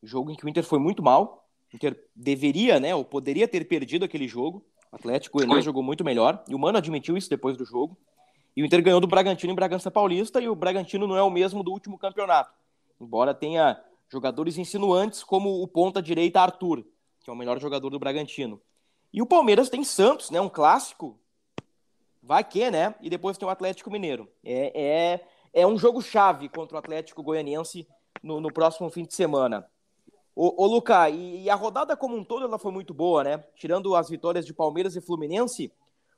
jogo 0.03 0.31
em 0.31 0.35
que 0.35 0.45
o 0.45 0.49
Inter 0.49 0.63
foi 0.63 0.79
muito 0.79 1.03
mal. 1.03 1.47
O 1.71 1.75
Inter 1.75 1.97
deveria, 2.15 2.79
né, 2.79 2.93
ou 2.93 3.05
poderia 3.05 3.47
ter 3.47 3.65
perdido 3.65 4.05
aquele 4.05 4.27
jogo. 4.27 4.65
O 4.91 4.95
Atlético 4.95 5.37
Goianiense 5.37 5.65
jogou 5.65 5.83
muito 5.83 6.03
melhor, 6.03 6.43
e 6.47 6.55
o 6.55 6.59
Mano 6.59 6.77
admitiu 6.77 7.15
isso 7.15 7.29
depois 7.29 7.55
do 7.55 7.63
jogo. 7.63 7.97
E 8.55 8.61
o 8.61 8.65
Inter 8.65 8.81
ganhou 8.83 8.99
do 8.99 9.07
Bragantino 9.07 9.53
em 9.53 9.55
Bragança 9.55 9.89
Paulista, 9.89 10.41
e 10.41 10.49
o 10.49 10.55
Bragantino 10.55 11.07
não 11.07 11.15
é 11.15 11.23
o 11.23 11.29
mesmo 11.29 11.63
do 11.63 11.71
último 11.71 11.97
campeonato. 11.97 12.51
Embora 12.99 13.33
tenha 13.33 13.79
jogadores 14.11 14.57
insinuantes 14.57 15.23
como 15.23 15.61
o 15.61 15.67
ponta-direita 15.67 16.41
Arthur, 16.41 16.83
que 17.21 17.29
é 17.29 17.33
o 17.33 17.35
melhor 17.35 17.59
jogador 17.59 17.89
do 17.89 17.99
Bragantino. 17.99 18.61
E 19.13 19.21
o 19.21 19.25
Palmeiras 19.25 19.69
tem 19.69 19.83
Santos, 19.83 20.29
né, 20.29 20.39
um 20.41 20.49
clássico 20.49 21.21
Vai 22.23 22.43
que, 22.43 22.69
né? 22.69 22.93
E 23.01 23.09
depois 23.09 23.37
tem 23.37 23.47
o 23.47 23.51
Atlético 23.51 23.89
Mineiro. 23.89 24.29
É, 24.43 24.81
é, 25.53 25.61
é 25.61 25.67
um 25.67 25.77
jogo 25.77 26.01
chave 26.01 26.47
contra 26.49 26.75
o 26.75 26.79
Atlético 26.79 27.23
Goianiense 27.23 27.87
no, 28.21 28.39
no 28.39 28.53
próximo 28.53 28.89
fim 28.91 29.03
de 29.03 29.15
semana. 29.15 29.67
Ô, 30.35 30.63
ô 30.63 30.67
Luca, 30.67 31.09
e, 31.09 31.43
e, 31.43 31.49
a 31.49 31.55
rodada 31.55 31.97
como 31.97 32.15
um 32.15 32.23
todo 32.23 32.45
ela 32.45 32.59
foi 32.59 32.71
muito 32.71 32.93
boa, 32.93 33.23
né? 33.23 33.43
Tirando 33.55 33.95
as 33.95 34.07
vitórias 34.07 34.45
de 34.45 34.53
Palmeiras 34.53 34.95
e 34.95 35.01
Fluminense, 35.01 35.73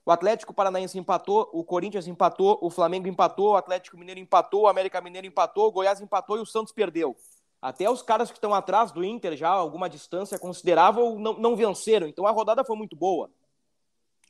o 0.06 0.12
Atlético 0.12 0.54
Paranaense 0.54 1.00
empatou, 1.00 1.50
o 1.54 1.64
Corinthians 1.64 2.06
empatou, 2.06 2.60
o 2.62 2.70
Flamengo 2.70 3.08
empatou, 3.08 3.52
o 3.52 3.56
Atlético 3.56 3.98
Mineiro 3.98 4.20
empatou, 4.20 4.64
o 4.64 4.68
América 4.68 5.00
Mineiro 5.00 5.26
empatou, 5.26 5.68
o 5.68 5.72
Goiás 5.72 6.02
empatou 6.02 6.38
e 6.38 6.42
o 6.42 6.46
Santos 6.46 6.74
perdeu. 6.74 7.16
Até 7.64 7.90
os 7.90 8.02
caras 8.02 8.30
que 8.30 8.38
estão 8.38 8.54
atrás 8.54 8.92
do 8.92 9.06
Inter 9.06 9.38
já, 9.38 9.48
alguma 9.48 9.90
distância 9.90 10.38
considerável, 10.38 11.18
não, 11.18 11.40
não 11.40 11.56
venceram. 11.56 12.06
Então 12.06 12.28
a 12.28 12.32
rodada 12.32 12.62
foi 12.66 12.76
muito 12.76 12.94
boa. 12.94 13.32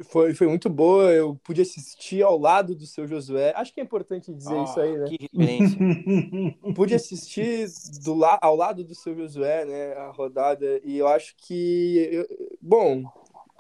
Foi, 0.03 0.35
foi 0.35 0.47
muito 0.47 0.69
boa, 0.69 1.11
eu 1.11 1.35
pude 1.43 1.61
assistir 1.61 2.21
ao 2.21 2.37
lado 2.37 2.75
do 2.75 2.85
seu 2.85 3.07
Josué. 3.07 3.51
Acho 3.55 3.73
que 3.73 3.79
é 3.79 3.83
importante 3.83 4.31
dizer 4.31 4.53
oh, 4.53 4.63
isso 4.63 4.79
aí, 4.79 4.97
né? 4.97 5.05
Que 5.07 5.17
referência. 5.19 5.79
pude 6.75 6.93
assistir 6.93 7.67
do 8.03 8.13
la 8.13 8.37
ao 8.39 8.55
lado 8.55 8.83
do 8.83 8.93
seu 8.93 9.15
Josué, 9.15 9.65
né? 9.65 9.93
A 9.93 10.11
rodada, 10.11 10.79
e 10.83 10.99
eu 10.99 11.07
acho 11.07 11.33
que. 11.35 12.09
Eu, 12.11 12.27
bom, 12.61 13.03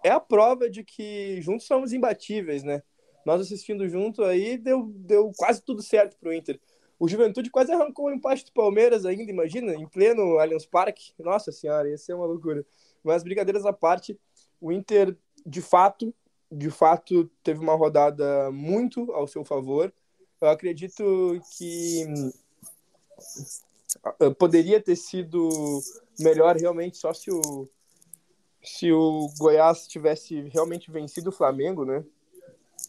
é 0.03 0.11
a 0.11 0.19
prova 0.19 0.69
de 0.69 0.83
que 0.83 1.41
juntos 1.41 1.65
somos 1.65 1.93
imbatíveis, 1.93 2.61
né? 2.63 2.83
Nós 3.25 3.41
assistindo 3.41 3.87
junto 3.89 4.23
aí 4.23 4.55
deu, 4.55 4.91
deu 4.95 5.31
quase 5.35 5.63
tudo 5.63 5.81
certo 5.81 6.15
pro 6.19 6.33
Inter. 6.33 6.59
O 7.03 7.07
Juventude 7.09 7.49
quase 7.49 7.69
arrancou 7.69 8.05
o 8.05 8.13
empate 8.13 8.45
do 8.45 8.53
Palmeiras 8.53 9.05
ainda, 9.05 9.29
imagina, 9.29 9.75
em 9.75 9.85
pleno 9.85 10.39
Allianz 10.39 10.65
Parque. 10.65 11.11
Nossa 11.19 11.51
senhora, 11.51 11.89
ia 11.89 11.97
ser 11.97 12.13
uma 12.13 12.25
loucura. 12.25 12.65
Mas 13.03 13.23
brincadeiras 13.23 13.65
à 13.65 13.73
parte, 13.73 14.17
o 14.61 14.71
Inter, 14.71 15.13
de 15.45 15.61
fato, 15.61 16.15
de 16.49 16.69
fato 16.69 17.29
teve 17.43 17.59
uma 17.59 17.75
rodada 17.75 18.49
muito 18.51 19.11
ao 19.11 19.27
seu 19.27 19.43
favor. 19.43 19.93
Eu 20.39 20.47
acredito 20.47 21.03
que 21.57 22.05
eh, 24.21 24.29
poderia 24.39 24.79
ter 24.79 24.95
sido 24.95 25.49
melhor 26.17 26.55
realmente 26.55 26.95
só 26.95 27.13
se 27.13 27.29
o 27.29 27.67
se 28.63 28.93
o 28.93 29.27
Goiás 29.37 29.87
tivesse 29.87 30.39
realmente 30.43 30.89
vencido 30.89 31.31
o 31.31 31.33
Flamengo, 31.33 31.83
né? 31.83 32.01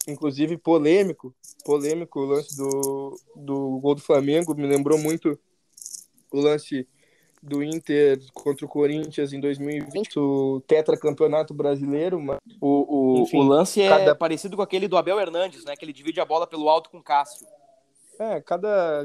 Inclusive 0.06 0.56
polêmico, 0.58 1.34
polêmico 1.64 2.20
o 2.20 2.26
lance 2.26 2.56
do, 2.56 3.18
do 3.34 3.78
gol 3.80 3.94
do 3.94 4.02
Flamengo, 4.02 4.54
me 4.54 4.66
lembrou 4.66 4.98
muito 4.98 5.38
o 6.30 6.40
lance 6.40 6.86
do 7.42 7.62
Inter 7.62 8.18
contra 8.32 8.64
o 8.64 8.68
Corinthians 8.68 9.32
em 9.32 9.40
2020, 9.40 10.18
o 10.18 10.62
tetracampeonato 10.66 11.52
brasileiro. 11.52 12.18
O, 12.60 13.18
o, 13.18 13.22
Enfim, 13.22 13.38
o 13.38 13.42
lance 13.42 13.82
é 13.82 13.88
cada... 13.88 14.14
parecido 14.14 14.56
com 14.56 14.62
aquele 14.62 14.88
do 14.88 14.96
Abel 14.96 15.20
Hernandes, 15.20 15.64
né? 15.64 15.76
Que 15.76 15.84
ele 15.84 15.92
divide 15.92 16.20
a 16.20 16.24
bola 16.24 16.46
pelo 16.46 16.68
alto 16.68 16.90
com 16.90 16.98
o 16.98 17.02
Cássio. 17.02 17.46
É, 18.18 18.40
cada. 18.40 19.02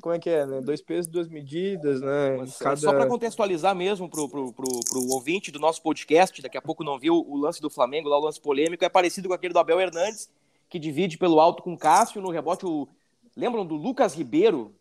Como 0.00 0.14
é 0.14 0.18
que 0.18 0.30
é, 0.30 0.46
né? 0.46 0.60
Dois 0.60 0.80
pesos, 0.80 1.06
duas 1.06 1.28
medidas, 1.28 2.00
né? 2.00 2.38
Cada... 2.58 2.76
Só 2.76 2.92
para 2.92 3.06
contextualizar 3.06 3.74
mesmo 3.74 4.08
pro, 4.08 4.28
pro, 4.28 4.52
pro, 4.52 4.80
pro 4.88 5.08
ouvinte 5.10 5.50
do 5.50 5.58
nosso 5.58 5.82
podcast, 5.82 6.40
daqui 6.40 6.56
a 6.56 6.62
pouco 6.62 6.82
não 6.82 6.98
viu 6.98 7.14
o 7.14 7.36
lance 7.36 7.60
do 7.60 7.68
Flamengo, 7.68 8.08
lá 8.08 8.18
o 8.18 8.24
lance 8.24 8.40
polêmico, 8.40 8.84
é 8.84 8.88
parecido 8.88 9.28
com 9.28 9.34
aquele 9.34 9.52
do 9.52 9.58
Abel 9.58 9.80
Hernandes, 9.80 10.30
que 10.68 10.78
divide 10.78 11.18
pelo 11.18 11.38
alto 11.38 11.62
com 11.62 11.74
o 11.74 11.78
Cássio, 11.78 12.22
no 12.22 12.30
rebote 12.30 12.64
o. 12.64 12.88
Lembram 13.36 13.64
do 13.64 13.74
Lucas 13.74 14.14
Ribeiro, 14.14 14.74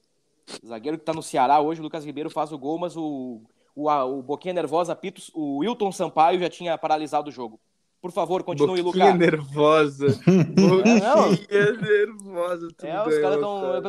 zagueiro 0.65 0.97
que 0.97 1.03
está 1.03 1.13
no 1.13 1.23
Ceará 1.23 1.59
hoje, 1.59 1.79
o 1.81 1.83
Lucas 1.83 2.05
Ribeiro 2.05 2.29
faz 2.29 2.51
o 2.51 2.57
gol, 2.57 2.77
mas 2.77 2.95
o, 2.97 3.41
o, 3.75 3.89
o 3.89 4.21
Boquinha 4.21 4.53
Nervosa, 4.53 4.95
Pitos, 4.95 5.29
o 5.33 5.57
Wilton 5.57 5.91
Sampaio 5.91 6.39
já 6.39 6.49
tinha 6.49 6.77
paralisado 6.77 7.29
o 7.29 7.31
jogo. 7.31 7.59
Por 8.01 8.11
favor, 8.11 8.43
continue, 8.43 8.81
Lucas. 8.81 8.99
Boquinha 9.01 9.13
nervosa. 9.13 10.07
Boquinha 10.07 11.71
nervosa. 11.73 12.67
É, 12.81 13.07
os 13.07 13.19
caras 13.19 13.35
estão. 13.35 13.81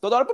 Toda 0.00 0.16
hora. 0.16 0.26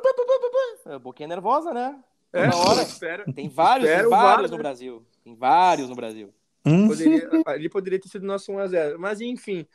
É, 0.86 0.98
boquinha 0.98 1.28
nervosa, 1.28 1.74
né? 1.74 1.98
É, 2.32 2.48
Toda 2.48 2.70
hora. 2.70 2.82
Espero, 2.82 3.32
tem 3.32 3.48
vários, 3.48 3.90
tem 3.90 4.08
vários 4.08 4.50
no 4.50 4.58
Brasil. 4.58 5.06
Tem 5.22 5.34
vários 5.34 5.88
no 5.88 5.94
Brasil. 5.94 6.32
Poderia, 6.64 7.30
ali 7.46 7.68
poderia 7.68 8.00
ter 8.00 8.08
sido 8.08 8.26
nosso 8.26 8.50
1x0. 8.50 8.96
Mas 8.98 9.20
enfim, 9.20 9.66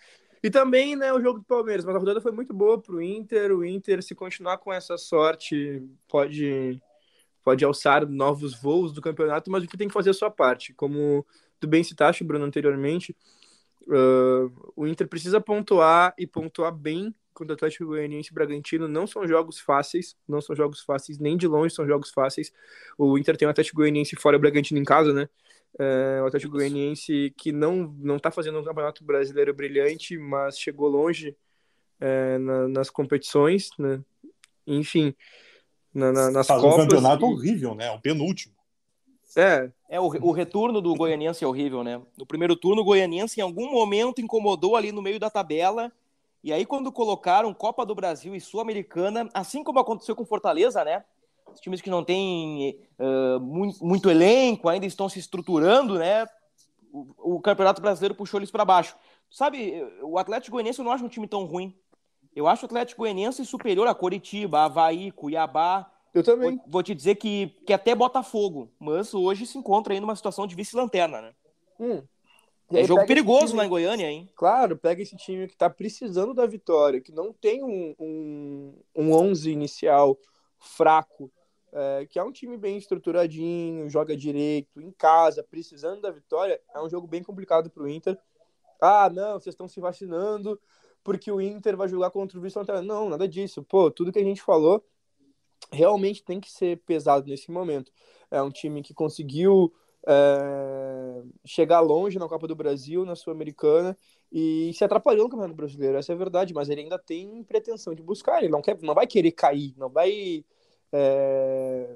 e 0.43 0.49
também, 0.49 0.95
né, 0.95 1.13
o 1.13 1.21
jogo 1.21 1.39
do 1.39 1.45
Palmeiras, 1.45 1.85
mas 1.85 1.95
a 1.95 1.99
rodada 1.99 2.19
foi 2.19 2.31
muito 2.31 2.53
boa 2.53 2.81
para 2.81 2.95
o 2.95 3.01
Inter. 3.01 3.51
O 3.51 3.63
Inter, 3.63 4.01
se 4.01 4.15
continuar 4.15 4.57
com 4.57 4.73
essa 4.73 4.97
sorte, 4.97 5.83
pode, 6.07 6.81
pode 7.43 7.63
alçar 7.63 8.07
novos 8.07 8.59
voos 8.59 8.91
do 8.91 9.01
campeonato, 9.01 9.51
mas 9.51 9.63
o 9.63 9.67
que 9.67 9.77
tem 9.77 9.87
que 9.87 9.93
fazer 9.93 10.09
é 10.09 10.11
a 10.11 10.15
sua 10.15 10.31
parte. 10.31 10.73
Como 10.73 11.23
tu 11.59 11.67
bem 11.67 11.83
citaste, 11.83 12.23
Bruno, 12.23 12.43
anteriormente, 12.43 13.15
uh, 13.87 14.71
o 14.75 14.87
Inter 14.87 15.07
precisa 15.07 15.39
pontuar 15.39 16.13
e 16.17 16.25
pontuar 16.27 16.71
bem 16.71 17.13
contra 17.33 17.53
o 17.53 17.55
Atlético 17.55 17.85
Goianiense 17.85 18.29
e 18.31 18.33
Bragantino. 18.33 18.87
Não 18.87 19.07
são 19.07 19.27
jogos 19.27 19.59
fáceis, 19.59 20.15
não 20.27 20.41
são 20.41 20.55
jogos 20.55 20.81
fáceis, 20.81 21.17
nem 21.17 21.37
de 21.37 21.47
longe 21.47 21.73
são 21.73 21.87
jogos 21.87 22.11
fáceis. 22.11 22.51
O 22.97 23.17
Inter 23.17 23.37
tem 23.37 23.47
o 23.47 23.51
Atlético 23.51 23.77
Goianiense 23.77 24.15
fora 24.15 24.35
e 24.35 24.37
o 24.37 24.41
Bragantino 24.41 24.79
em 24.79 24.83
casa, 24.83 25.13
né? 25.13 25.29
É, 25.79 26.19
o 26.21 26.25
Atlético 26.25 26.53
Goianiense 26.53 27.33
que 27.37 27.51
não 27.51 27.95
não 27.97 28.17
está 28.17 28.29
fazendo 28.29 28.59
um 28.59 28.63
campeonato 28.63 29.03
brasileiro 29.03 29.53
brilhante, 29.53 30.17
mas 30.17 30.59
chegou 30.59 30.89
longe 30.89 31.35
é, 31.99 32.37
na, 32.37 32.67
nas 32.67 32.89
competições, 32.89 33.69
né? 33.79 34.01
Enfim, 34.67 35.15
na, 35.93 36.11
na, 36.11 36.31
nas 36.31 36.47
Faz 36.47 36.61
Copas. 36.61 36.77
um 36.77 36.87
campeonato 36.87 37.25
e... 37.25 37.29
horrível, 37.29 37.75
né? 37.75 37.89
O 37.91 37.99
penúltimo. 37.99 38.53
É. 39.35 39.71
É, 39.91 39.99
o, 39.99 40.05
o 40.05 40.31
retorno 40.31 40.79
do 40.79 40.95
Goianiense 40.95 41.43
é 41.43 41.47
horrível, 41.47 41.83
né? 41.83 42.01
No 42.17 42.25
primeiro 42.25 42.55
turno, 42.55 42.81
o 42.81 42.85
Goianiense 42.85 43.41
em 43.41 43.43
algum 43.43 43.69
momento 43.69 44.21
incomodou 44.21 44.77
ali 44.77 44.89
no 44.89 45.01
meio 45.01 45.19
da 45.19 45.29
tabela. 45.29 45.91
E 46.41 46.53
aí, 46.53 46.65
quando 46.65 46.93
colocaram 46.93 47.53
Copa 47.53 47.85
do 47.85 47.93
Brasil 47.93 48.33
e 48.33 48.39
Sul-Americana, 48.39 49.29
assim 49.33 49.65
como 49.65 49.79
aconteceu 49.79 50.15
com 50.15 50.23
Fortaleza, 50.23 50.81
né? 50.85 51.03
Os 51.53 51.59
times 51.59 51.81
que 51.81 51.89
não 51.89 52.05
têm 52.05 52.79
uh, 52.97 53.37
muito, 53.41 53.85
muito, 53.85 54.09
elenco, 54.09 54.69
ainda 54.69 54.85
estão 54.85 55.09
se 55.09 55.19
estruturando, 55.19 55.99
né? 55.99 56.25
O, 56.93 57.35
o 57.35 57.41
Campeonato 57.41 57.81
Brasileiro 57.81 58.15
puxou 58.15 58.39
eles 58.39 58.49
para 58.49 58.63
baixo. 58.63 58.95
Sabe, 59.29 59.85
o 60.03 60.17
Atlético 60.17 60.53
Goianiense 60.53 60.79
eu 60.79 60.85
não 60.85 60.93
acho 60.93 61.03
um 61.03 61.09
time 61.09 61.27
tão 61.27 61.43
ruim. 61.43 61.75
Eu 62.33 62.47
acho 62.47 62.63
o 62.63 62.65
Atlético 62.65 63.01
Goianiense 63.01 63.45
superior 63.45 63.85
a 63.89 63.93
Coritiba, 63.93 64.61
Havaí, 64.61 65.11
Cuiabá. 65.11 65.91
Eu 66.13 66.23
também. 66.23 66.57
Vou, 66.57 66.65
vou, 66.67 66.83
te 66.83 66.93
dizer 66.93 67.15
que, 67.15 67.47
que 67.65 67.73
até 67.73 67.95
Botafogo, 67.95 68.69
mas 68.79 69.13
hoje 69.13 69.45
se 69.45 69.57
encontra 69.57 69.93
aí 69.93 69.99
numa 69.99 70.15
situação 70.15 70.45
de 70.45 70.55
vice-lanterna, 70.55 71.21
né? 71.21 71.33
Hum. 71.79 72.03
É 72.73 72.85
jogo 72.85 73.05
perigoso 73.05 73.47
time, 73.47 73.57
lá 73.57 73.65
em 73.65 73.69
Goiânia, 73.69 74.09
hein? 74.09 74.29
Claro, 74.35 74.77
pega 74.77 75.01
esse 75.01 75.15
time 75.17 75.47
que 75.47 75.57
tá 75.57 75.69
precisando 75.69 76.33
da 76.33 76.45
vitória, 76.45 77.01
que 77.01 77.11
não 77.11 77.33
tem 77.33 77.63
um, 77.63 77.93
um, 77.99 78.73
um 78.95 79.13
11 79.13 79.51
inicial 79.51 80.17
fraco, 80.57 81.29
é, 81.73 82.07
que 82.09 82.17
é 82.17 82.23
um 82.23 82.31
time 82.31 82.55
bem 82.57 82.77
estruturadinho, 82.77 83.89
joga 83.89 84.15
direito, 84.15 84.81
em 84.81 84.91
casa, 84.91 85.43
precisando 85.43 86.01
da 86.01 86.11
vitória, 86.11 86.61
é 86.73 86.81
um 86.81 86.89
jogo 86.89 87.07
bem 87.07 87.21
complicado 87.21 87.69
para 87.69 87.83
o 87.83 87.89
Inter. 87.89 88.17
Ah, 88.79 89.09
não, 89.09 89.33
vocês 89.33 89.53
estão 89.53 89.67
se 89.67 89.79
vacinando 89.81 90.59
porque 91.03 91.31
o 91.31 91.41
Inter 91.41 91.75
vai 91.75 91.87
jogar 91.87 92.11
contra 92.11 92.37
o 92.37 92.41
vice 92.41 92.57
Não, 92.83 93.09
nada 93.09 93.27
disso. 93.27 93.63
Pô, 93.63 93.89
tudo 93.89 94.11
que 94.11 94.19
a 94.19 94.23
gente 94.23 94.41
falou 94.41 94.83
realmente 95.71 96.23
tem 96.23 96.39
que 96.39 96.51
ser 96.51 96.77
pesado 96.85 97.27
nesse 97.27 97.51
momento. 97.51 97.91
É 98.29 98.41
um 98.41 98.49
time 98.49 98.81
que 98.81 98.93
conseguiu 98.93 99.73
é, 100.07 101.21
chegar 101.45 101.79
longe 101.79 102.17
na 102.17 102.27
Copa 102.27 102.47
do 102.47 102.55
Brasil, 102.55 103.05
na 103.05 103.15
Sul-Americana, 103.15 103.97
e 104.31 104.71
se 104.73 104.83
atrapalhou 104.83 105.25
no 105.25 105.29
Campeonato 105.29 105.55
Brasileiro, 105.55 105.97
essa 105.97 106.11
é 106.11 106.15
a 106.15 106.17
verdade, 106.17 106.53
mas 106.53 106.69
ele 106.69 106.81
ainda 106.81 106.97
tem 106.97 107.43
pretensão 107.43 107.93
de 107.93 108.01
buscar, 108.01 108.39
ele 108.39 108.51
não, 108.51 108.61
quer, 108.61 108.77
não 108.81 108.95
vai 108.95 109.05
querer 109.05 109.31
cair, 109.31 109.73
não 109.77 109.89
vai 109.89 110.43
é, 110.91 111.95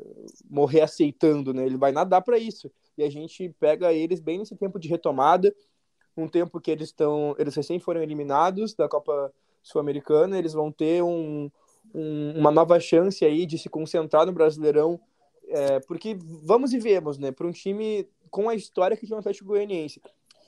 morrer 0.50 0.82
aceitando, 0.82 1.54
né? 1.54 1.66
Ele 1.66 1.78
vai 1.78 1.92
nadar 1.92 2.22
para 2.22 2.38
isso. 2.38 2.72
E 2.98 3.04
a 3.04 3.10
gente 3.10 3.50
pega 3.60 3.92
eles 3.94 4.20
bem 4.20 4.40
nesse 4.40 4.56
tempo 4.56 4.80
de 4.80 4.88
retomada, 4.88 5.54
um 6.16 6.28
tempo 6.28 6.62
que 6.62 6.72
eles 6.72 6.90
estão, 6.90 7.36
eles 7.38 7.56
recém 7.56 7.80
foram 7.80 8.02
eliminados 8.02 8.74
da 8.74 8.88
Copa 8.88 9.34
Sul-Americana, 9.62 10.38
eles 10.38 10.54
vão 10.54 10.72
ter 10.72 11.04
um, 11.04 11.52
um, 11.94 12.34
uma 12.38 12.52
nova 12.52 12.80
chance 12.80 13.24
aí 13.24 13.46
de 13.46 13.58
se 13.58 13.70
concentrar 13.70 14.26
no 14.26 14.32
Brasileirão, 14.32 15.00
é, 15.48 15.80
porque 15.82 16.18
vamos 16.44 16.74
e 16.74 16.80
vemos, 16.80 17.18
né? 17.18 17.32
Para 17.32 17.48
um 17.48 17.52
time 17.52 18.08
com 18.30 18.50
a 18.50 18.56
história 18.56 18.98
que 18.98 19.08
tem 19.08 19.16
o 19.16 19.20
Atlético 19.20 19.48
Goianiense, 19.48 20.02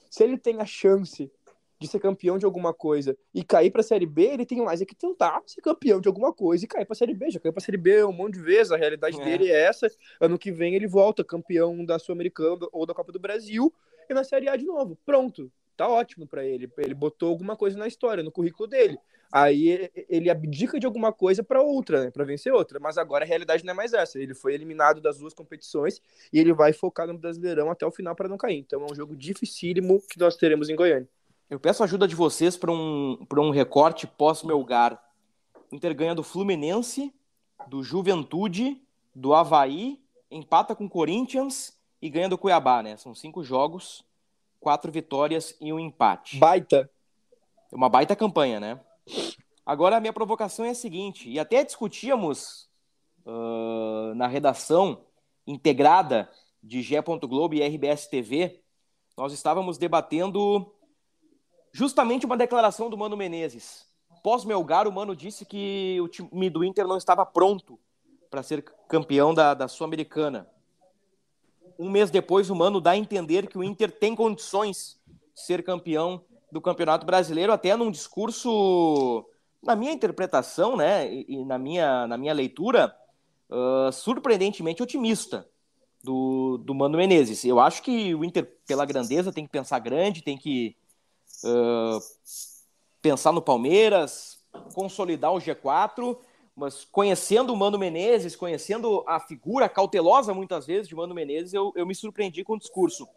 se 0.09 0.23
ele 0.23 0.37
tem 0.37 0.59
a 0.59 0.65
chance 0.65 1.31
de 1.79 1.87
ser 1.87 1.99
campeão 1.99 2.37
de 2.37 2.45
alguma 2.45 2.73
coisa 2.73 3.15
e 3.33 3.43
cair 3.43 3.69
para 3.69 3.81
a 3.81 3.83
Série 3.83 4.05
B, 4.05 4.23
ele 4.23 4.45
tem 4.45 4.61
mais 4.63 4.81
é 4.81 4.85
que 4.85 4.95
tentar 4.95 5.41
ser 5.45 5.61
campeão 5.61 6.01
de 6.01 6.07
alguma 6.07 6.33
coisa 6.33 6.65
e 6.65 6.67
cair 6.67 6.85
para 6.85 6.93
a 6.93 6.97
Série 6.97 7.13
B. 7.13 7.29
Já 7.29 7.39
caiu 7.39 7.53
para 7.53 7.61
a 7.61 7.65
Série 7.65 7.77
B 7.77 8.03
um 8.03 8.11
monte 8.11 8.33
de 8.33 8.41
vezes, 8.41 8.71
a 8.71 8.77
realidade 8.77 9.19
é. 9.21 9.23
dele 9.23 9.51
é 9.51 9.65
essa. 9.65 9.87
Ano 10.19 10.39
que 10.39 10.51
vem 10.51 10.73
ele 10.73 10.87
volta 10.87 11.23
campeão 11.23 11.85
da 11.85 11.99
Sul-Americana 11.99 12.67
ou 12.71 12.85
da 12.85 12.93
Copa 12.93 13.11
do 13.11 13.19
Brasil 13.19 13.71
e 14.09 14.13
na 14.13 14.23
Série 14.23 14.49
A 14.49 14.55
de 14.55 14.65
novo. 14.65 14.97
Pronto, 15.05 15.51
tá 15.77 15.87
ótimo 15.87 16.27
para 16.27 16.43
ele. 16.43 16.69
Ele 16.77 16.93
botou 16.93 17.29
alguma 17.29 17.55
coisa 17.55 17.77
na 17.77 17.87
história, 17.87 18.23
no 18.23 18.31
currículo 18.31 18.67
dele. 18.67 18.97
Aí 19.31 19.89
ele 20.09 20.29
abdica 20.29 20.79
de 20.79 20.85
alguma 20.85 21.11
coisa 21.11 21.43
para 21.43 21.61
outra, 21.61 22.05
né, 22.05 22.11
para 22.11 22.23
vencer 22.23 22.53
outra. 22.53 22.79
Mas 22.79 22.97
agora 22.97 23.23
a 23.23 23.27
realidade 23.27 23.63
não 23.63 23.71
é 23.71 23.75
mais 23.75 23.93
essa. 23.93 24.19
Ele 24.19 24.33
foi 24.33 24.53
eliminado 24.53 24.99
das 24.99 25.19
duas 25.19 25.33
competições 25.33 26.01
e 26.31 26.39
ele 26.39 26.53
vai 26.53 26.73
focar 26.73 27.07
no 27.07 27.17
Brasileirão 27.17 27.69
até 27.69 27.85
o 27.85 27.91
final 27.91 28.15
para 28.15 28.27
não 28.27 28.37
cair. 28.37 28.57
Então 28.57 28.81
é 28.81 28.91
um 28.91 28.95
jogo 28.95 29.15
dificílimo 29.15 30.01
que 30.09 30.19
nós 30.19 30.35
teremos 30.35 30.69
em 30.69 30.75
Goiânia. 30.75 31.07
Eu 31.49 31.59
peço 31.59 31.83
ajuda 31.83 32.07
de 32.07 32.15
vocês 32.15 32.57
para 32.57 32.71
um, 32.71 33.25
um 33.37 33.49
recorte 33.51 34.07
pós-Melgar. 34.07 35.01
Inter 35.71 35.93
ganha 35.95 36.15
do 36.15 36.23
Fluminense, 36.23 37.13
do 37.67 37.83
Juventude, 37.83 38.81
do 39.13 39.33
Havaí, 39.33 39.99
empata 40.31 40.75
com 40.75 40.89
Corinthians 40.89 41.77
e 42.01 42.09
ganha 42.09 42.29
do 42.29 42.37
Cuiabá, 42.37 42.83
né? 42.83 42.97
São 42.97 43.15
cinco 43.15 43.43
jogos, 43.43 44.03
quatro 44.59 44.91
vitórias 44.91 45.55
e 45.61 45.71
um 45.71 45.79
empate. 45.79 46.37
Baita. 46.37 46.89
Uma 47.71 47.89
baita 47.89 48.15
campanha, 48.15 48.59
né? 48.59 48.79
Agora 49.65 49.97
a 49.97 49.99
minha 49.99 50.13
provocação 50.13 50.65
é 50.65 50.69
a 50.69 50.75
seguinte, 50.75 51.29
e 51.29 51.37
até 51.37 51.63
discutíamos 51.63 52.69
uh, 53.25 54.15
na 54.15 54.25
redação 54.25 55.05
integrada 55.45 56.29
de 56.63 56.81
G. 56.81 57.01
Globo 57.01 57.53
e 57.53 57.61
RBS 57.61 58.07
TV, 58.07 58.61
nós 59.17 59.33
estávamos 59.33 59.77
debatendo 59.77 60.73
justamente 61.73 62.25
uma 62.25 62.37
declaração 62.37 62.89
do 62.89 62.97
Mano 62.97 63.17
Menezes. 63.17 63.85
Pós-Melgar, 64.23 64.87
o 64.87 64.91
Mano 64.91 65.15
disse 65.15 65.45
que 65.45 65.99
o 66.01 66.07
time 66.07 66.49
do 66.49 66.63
Inter 66.63 66.87
não 66.87 66.97
estava 66.97 67.25
pronto 67.25 67.79
para 68.29 68.43
ser 68.43 68.63
campeão 68.87 69.33
da, 69.33 69.53
da 69.53 69.67
Sul-Americana. 69.67 70.49
Um 71.77 71.89
mês 71.89 72.09
depois, 72.09 72.49
o 72.49 72.55
Mano 72.55 72.81
dá 72.81 72.91
a 72.91 72.97
entender 72.97 73.47
que 73.47 73.57
o 73.57 73.63
Inter 73.63 73.91
tem 73.91 74.15
condições 74.15 74.99
de 75.35 75.41
ser 75.41 75.63
campeão 75.63 76.23
do 76.51 76.61
Campeonato 76.61 77.05
Brasileiro, 77.05 77.51
até 77.51 77.75
num 77.75 77.91
discurso, 77.91 79.25
na 79.61 79.75
minha 79.75 79.91
interpretação, 79.91 80.75
né, 80.75 81.13
e, 81.13 81.43
na, 81.45 81.57
minha, 81.57 82.07
na 82.07 82.17
minha 82.17 82.33
leitura, 82.33 82.95
uh, 83.49 83.91
surpreendentemente 83.91 84.81
otimista 84.81 85.47
do, 86.03 86.57
do 86.59 86.73
Mano 86.73 86.97
Menezes. 86.97 87.43
Eu 87.43 87.59
acho 87.59 87.83
que 87.83 88.15
o 88.15 88.23
Inter, 88.23 88.49
pela 88.65 88.85
grandeza, 88.85 89.31
tem 89.31 89.45
que 89.45 89.51
pensar 89.51 89.79
grande, 89.79 90.23
tem 90.23 90.37
que 90.37 90.75
uh, 91.43 91.99
pensar 93.01 93.31
no 93.31 93.41
Palmeiras, 93.41 94.39
consolidar 94.73 95.33
o 95.33 95.39
G4, 95.39 96.17
mas 96.57 96.83
conhecendo 96.85 97.53
o 97.53 97.55
Mano 97.55 97.77
Menezes, 97.77 98.35
conhecendo 98.35 99.03
a 99.07 99.19
figura 99.19 99.69
cautelosa 99.69 100.33
muitas 100.33 100.65
vezes 100.65 100.87
de 100.87 100.95
Mano 100.95 101.13
Menezes, 101.13 101.53
eu, 101.53 101.71
eu 101.75 101.85
me 101.85 101.93
surpreendi 101.93 102.43
com 102.43 102.53
o 102.53 102.59
discurso. 102.59 103.07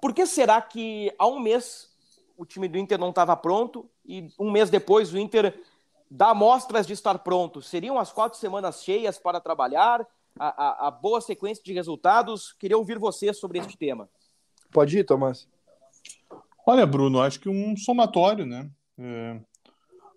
Por 0.00 0.14
que 0.14 0.24
será 0.24 0.62
que 0.62 1.12
há 1.18 1.26
um 1.26 1.40
mês 1.40 1.92
o 2.38 2.46
time 2.46 2.68
do 2.68 2.78
Inter 2.78 2.96
não 2.96 3.10
estava 3.10 3.36
pronto 3.36 3.90
e 4.06 4.28
um 4.38 4.48
mês 4.48 4.70
depois 4.70 5.12
o 5.12 5.18
Inter 5.18 5.60
dá 6.08 6.32
mostras 6.32 6.86
de 6.86 6.92
estar 6.92 7.18
pronto? 7.18 7.60
Seriam 7.60 7.98
as 7.98 8.12
quatro 8.12 8.38
semanas 8.38 8.84
cheias 8.84 9.18
para 9.18 9.40
trabalhar? 9.40 10.06
A, 10.38 10.84
a, 10.84 10.88
a 10.88 10.90
boa 10.90 11.20
sequência 11.20 11.64
de 11.64 11.72
resultados? 11.72 12.52
Queria 12.52 12.78
ouvir 12.78 12.98
você 12.98 13.32
sobre 13.34 13.58
este 13.58 13.76
tema. 13.76 14.08
Pode 14.70 14.98
ir, 14.98 15.04
Tomás. 15.04 15.48
Olha, 16.64 16.86
Bruno, 16.86 17.20
acho 17.20 17.40
que 17.40 17.48
um 17.48 17.76
somatório, 17.76 18.46
né? 18.46 18.70
É, 18.98 19.40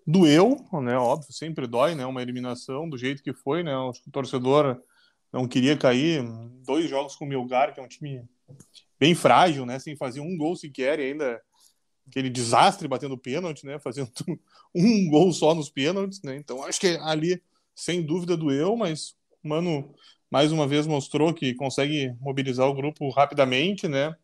doeu, 0.08 0.56
né? 0.82 0.96
Óbvio, 0.96 1.32
sempre 1.32 1.66
dói, 1.66 1.94
né? 1.94 2.06
Uma 2.06 2.22
eliminação 2.22 2.88
do 2.88 2.96
jeito 2.96 3.22
que 3.22 3.32
foi, 3.32 3.62
né? 3.62 3.76
O 3.76 3.92
torcedor 4.10 4.80
não 5.32 5.46
queria 5.46 5.76
cair. 5.76 6.24
Dois 6.64 6.88
jogos 6.88 7.14
com 7.14 7.26
o 7.26 7.28
Milgar, 7.28 7.74
que 7.74 7.80
é 7.80 7.82
um 7.82 7.88
time 7.88 8.24
bem 8.98 9.14
frágil, 9.14 9.66
né? 9.66 9.78
Sem 9.78 9.96
fazer 9.96 10.20
um 10.20 10.36
gol 10.36 10.56
sequer 10.56 10.98
e 10.98 11.10
ainda 11.10 11.40
aquele 12.08 12.30
desastre 12.30 12.88
batendo 12.88 13.18
pênalti, 13.18 13.66
né? 13.66 13.78
Fazendo 13.78 14.10
um 14.74 15.08
gol 15.10 15.30
só 15.32 15.54
nos 15.54 15.68
pênaltis, 15.68 16.22
né? 16.22 16.36
Então 16.36 16.64
acho 16.64 16.80
que 16.80 16.98
ali, 17.02 17.42
sem 17.74 18.02
dúvida, 18.02 18.36
doeu, 18.36 18.76
mas 18.76 19.14
o 19.44 19.48
Mano 19.48 19.94
mais 20.30 20.52
uma 20.52 20.66
vez 20.66 20.86
mostrou 20.86 21.32
que 21.32 21.54
consegue 21.54 22.14
mobilizar 22.20 22.66
o 22.66 22.74
grupo 22.74 23.08
rapidamente, 23.10 23.88
né? 23.88 24.14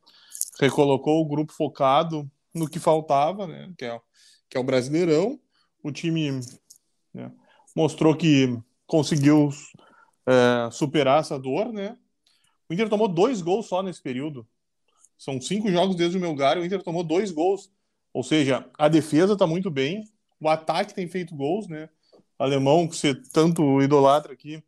recolocou 0.61 1.21
o 1.21 1.27
grupo 1.27 1.53
focado 1.53 2.31
no 2.53 2.69
que 2.69 2.79
faltava, 2.79 3.47
né, 3.47 3.73
que, 3.77 3.85
é, 3.85 4.01
que 4.49 4.57
é 4.57 4.61
o 4.61 4.65
Brasileirão. 4.65 5.39
O 5.85 5.93
time 5.93 6.41
né, 7.13 7.31
mostrou 7.77 8.17
que 8.17 8.59
conseguiu 8.87 9.51
é, 10.27 10.71
superar 10.73 11.21
essa 11.21 11.39
dor, 11.39 11.73
né? 11.73 11.97
O 12.69 12.75
Inter 12.75 12.89
tomou 12.89 13.07
dois 13.07 13.43
gols 13.43 13.67
só 13.67 13.83
nesse 13.83 14.03
período. 14.03 14.49
São 15.19 15.41
cinco 15.41 15.71
jogos 15.71 15.95
desde 15.95 16.17
o 16.17 16.21
Melgar, 16.21 16.59
o 16.59 16.65
Inter 16.65 16.83
tomou 16.83 17.05
dois 17.05 17.31
gols. 17.31 17.71
Ou 18.13 18.23
seja, 18.23 18.69
a 18.79 18.89
defesa 18.89 19.35
está 19.35 19.47
muito 19.47 19.71
bem, 19.71 20.05
o 20.41 20.49
ataque 20.49 20.95
tem 20.95 21.07
feito 21.07 21.37
gols, 21.37 21.69
né? 21.69 21.89
O 22.39 22.43
alemão, 22.43 22.89
que 22.89 22.97
você 22.97 23.15
tanto 23.33 23.83
idolatra 23.83 24.33
aqui, 24.33 24.63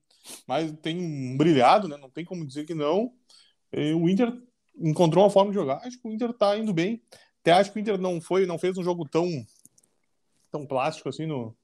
mas 0.46 0.70
tem 0.83 1.37
brilhado, 1.37 1.88
né? 1.88 1.96
Não 1.96 2.11
tem 2.11 2.24
como 2.24 2.46
dizer 2.46 2.66
que 2.66 2.74
não. 2.74 3.12
E 3.72 3.92
o 3.94 4.09
Inter 4.09 4.33
encontrou 4.79 5.24
uma 5.24 5.31
forma 5.31 5.50
de 5.50 5.57
jogar. 5.57 5.81
Acho 5.85 5.98
que 5.98 6.07
o 6.07 6.12
Inter 6.12 6.33
tá 6.33 6.59
indo 6.59 6.74
bem. 6.74 7.02
Até 7.40 7.52
acho 7.52 7.72
que 7.72 7.79
o 7.79 7.81
Inter 7.81 7.98
não 7.98 8.20
foi, 8.20 8.44
não 8.44 8.59
fez 8.59 8.76
um 8.76 8.85
jogo 8.85 9.09
tão 9.09 9.26
tão 10.56 10.66
plástico 10.66 11.08
assim 11.08 11.26
no, 11.26 11.54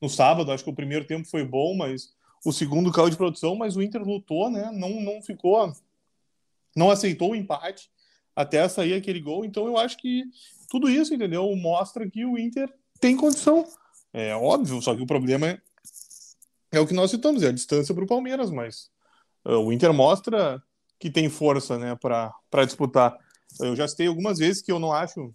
no 0.00 0.08
sábado. 0.08 0.50
Acho 0.50 0.64
que 0.64 0.70
o 0.70 0.74
primeiro 0.74 1.04
tempo 1.04 1.28
foi 1.28 1.44
bom, 1.44 1.76
mas 1.76 2.14
o 2.44 2.52
segundo 2.52 2.90
caiu 2.90 3.10
de 3.10 3.16
produção, 3.16 3.54
mas 3.54 3.76
o 3.76 3.82
Inter 3.82 4.02
lutou, 4.02 4.50
né? 4.50 4.70
Não 4.72 5.00
não 5.00 5.22
ficou 5.22 5.72
não 6.74 6.90
aceitou 6.90 7.32
o 7.32 7.36
empate 7.36 7.90
até 8.34 8.66
sair 8.68 8.94
aquele 8.94 9.20
gol. 9.20 9.44
Então 9.44 9.66
eu 9.66 9.76
acho 9.76 9.96
que 9.98 10.24
tudo 10.68 10.88
isso, 10.88 11.12
entendeu? 11.12 11.54
Mostra 11.56 12.08
que 12.08 12.24
o 12.24 12.38
Inter 12.38 12.72
tem 13.00 13.16
condição. 13.16 13.66
É 14.12 14.34
óbvio, 14.34 14.80
só 14.80 14.94
que 14.94 15.02
o 15.02 15.06
problema 15.06 15.48
é, 15.48 15.60
é 16.72 16.80
o 16.80 16.86
que 16.86 16.94
nós 16.94 17.10
citamos, 17.10 17.42
é 17.42 17.48
a 17.48 17.52
distância 17.52 17.94
para 17.94 18.04
o 18.04 18.08
Palmeiras, 18.08 18.50
mas 18.50 18.90
uh, 19.44 19.58
o 19.58 19.72
Inter 19.72 19.92
mostra 19.92 20.62
que 20.98 21.10
tem 21.10 21.28
força 21.28 21.78
né, 21.78 21.96
para 21.96 22.64
disputar. 22.64 23.16
Eu 23.60 23.74
já 23.74 23.86
citei 23.86 24.06
algumas 24.06 24.38
vezes 24.38 24.62
que 24.62 24.70
eu 24.70 24.78
não 24.78 24.92
acho 24.92 25.32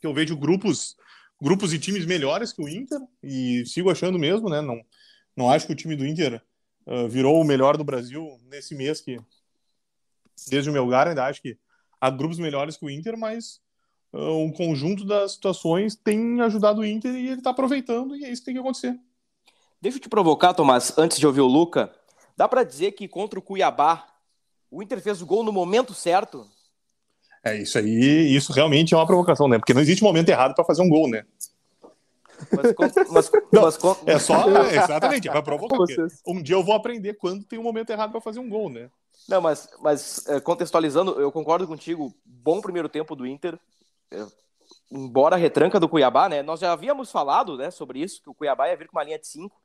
que 0.00 0.06
eu 0.06 0.12
vejo 0.12 0.36
grupos 0.36 0.96
grupos 1.42 1.72
e 1.72 1.78
times 1.78 2.06
melhores 2.06 2.52
que 2.52 2.62
o 2.62 2.68
Inter 2.68 3.00
e 3.20 3.66
sigo 3.66 3.90
achando 3.90 4.16
mesmo, 4.16 4.48
né? 4.48 4.60
Não, 4.60 4.80
não 5.36 5.50
acho 5.50 5.66
que 5.66 5.72
o 5.72 5.76
time 5.76 5.96
do 5.96 6.06
Inter 6.06 6.40
uh, 6.86 7.08
virou 7.08 7.40
o 7.40 7.44
melhor 7.44 7.76
do 7.76 7.82
Brasil 7.82 8.38
nesse 8.44 8.76
mês 8.76 9.00
que 9.00 9.18
desde 10.48 10.70
o 10.70 10.72
meu 10.72 10.84
lugar 10.84 11.08
ainda 11.08 11.26
acho 11.26 11.42
que 11.42 11.58
há 12.00 12.08
grupos 12.10 12.38
melhores 12.38 12.76
que 12.76 12.84
o 12.84 12.90
Inter, 12.90 13.18
mas 13.18 13.60
uh, 14.12 14.38
um 14.38 14.52
conjunto 14.52 15.04
das 15.04 15.32
situações 15.32 15.96
tem 15.96 16.40
ajudado 16.40 16.80
o 16.80 16.86
Inter 16.86 17.12
e 17.12 17.26
ele 17.26 17.38
está 17.38 17.50
aproveitando 17.50 18.14
e 18.14 18.24
é 18.24 18.30
isso 18.30 18.42
que 18.42 18.46
tem 18.46 18.54
que 18.54 18.60
acontecer. 18.60 18.96
Deixa 19.80 19.98
eu 19.98 20.02
te 20.02 20.08
provocar, 20.08 20.54
Tomás, 20.54 20.96
antes 20.96 21.18
de 21.18 21.26
ouvir 21.26 21.40
o 21.40 21.46
Luca. 21.48 21.92
Dá 22.36 22.46
para 22.46 22.62
dizer 22.62 22.92
que 22.92 23.08
contra 23.08 23.36
o 23.36 23.42
Cuiabá 23.42 24.06
o 24.70 24.80
Inter 24.80 25.00
fez 25.00 25.20
o 25.20 25.26
gol 25.26 25.42
no 25.42 25.50
momento 25.52 25.92
certo. 25.92 26.48
É, 27.44 27.56
isso 27.60 27.76
aí, 27.76 28.34
isso 28.34 28.52
realmente 28.52 28.94
é 28.94 28.96
uma 28.96 29.06
provocação, 29.06 29.48
né? 29.48 29.58
Porque 29.58 29.74
não 29.74 29.80
existe 29.80 30.04
momento 30.04 30.28
errado 30.28 30.54
para 30.54 30.64
fazer 30.64 30.80
um 30.80 30.88
gol, 30.88 31.10
né? 31.10 31.24
Mas, 32.50 32.74
mas, 32.78 33.10
mas, 33.10 33.30
é 34.06 34.18
só, 34.18 34.44
exatamente, 34.70 35.28
é 35.28 35.32
para 35.32 35.42
provocar. 35.42 35.78
Um 36.26 36.42
dia 36.42 36.56
eu 36.56 36.62
vou 36.62 36.74
aprender 36.74 37.14
quando 37.14 37.44
tem 37.44 37.58
um 37.58 37.62
momento 37.62 37.90
errado 37.90 38.10
para 38.10 38.20
fazer 38.20 38.38
um 38.40 38.48
gol, 38.48 38.68
né? 38.68 38.90
Não, 39.28 39.40
mas, 39.40 39.68
mas 39.80 40.26
é, 40.26 40.40
contextualizando, 40.40 41.20
eu 41.20 41.30
concordo 41.30 41.66
contigo. 41.66 42.14
Bom 42.24 42.60
primeiro 42.60 42.88
tempo 42.88 43.14
do 43.14 43.26
Inter. 43.26 43.58
É, 44.10 44.26
embora 44.90 45.36
a 45.36 45.38
retranca 45.38 45.78
do 45.78 45.88
Cuiabá, 45.88 46.28
né? 46.28 46.42
Nós 46.42 46.60
já 46.60 46.72
havíamos 46.72 47.10
falado 47.10 47.56
né, 47.56 47.70
sobre 47.70 48.00
isso, 48.00 48.22
que 48.22 48.30
o 48.30 48.34
Cuiabá 48.34 48.68
ia 48.68 48.76
vir 48.76 48.88
com 48.88 48.96
uma 48.98 49.04
linha 49.04 49.18
de 49.18 49.26
5. 49.26 49.60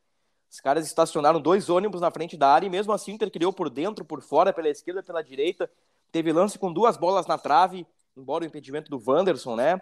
Os 0.50 0.62
caras 0.62 0.86
estacionaram 0.86 1.42
dois 1.42 1.70
ônibus 1.70 2.00
na 2.00 2.10
frente 2.10 2.38
da 2.38 2.50
área 2.50 2.68
e 2.68 2.70
mesmo 2.70 2.94
assim 2.94 3.12
o 3.12 3.16
Inter 3.16 3.30
criou 3.30 3.52
por 3.52 3.70
dentro, 3.70 4.06
por 4.06 4.22
fora, 4.22 4.54
pela 4.54 4.70
esquerda, 4.70 5.04
pela 5.04 5.22
direita. 5.22 5.70
Teve 6.12 6.32
lance 6.32 6.58
com 6.58 6.72
duas 6.72 6.96
bolas 6.96 7.28
na 7.28 7.38
trave, 7.38 7.86
embora 8.16 8.44
o 8.44 8.48
impedimento 8.48 8.90
do 8.90 9.02
Wanderson, 9.06 9.56
né? 9.56 9.82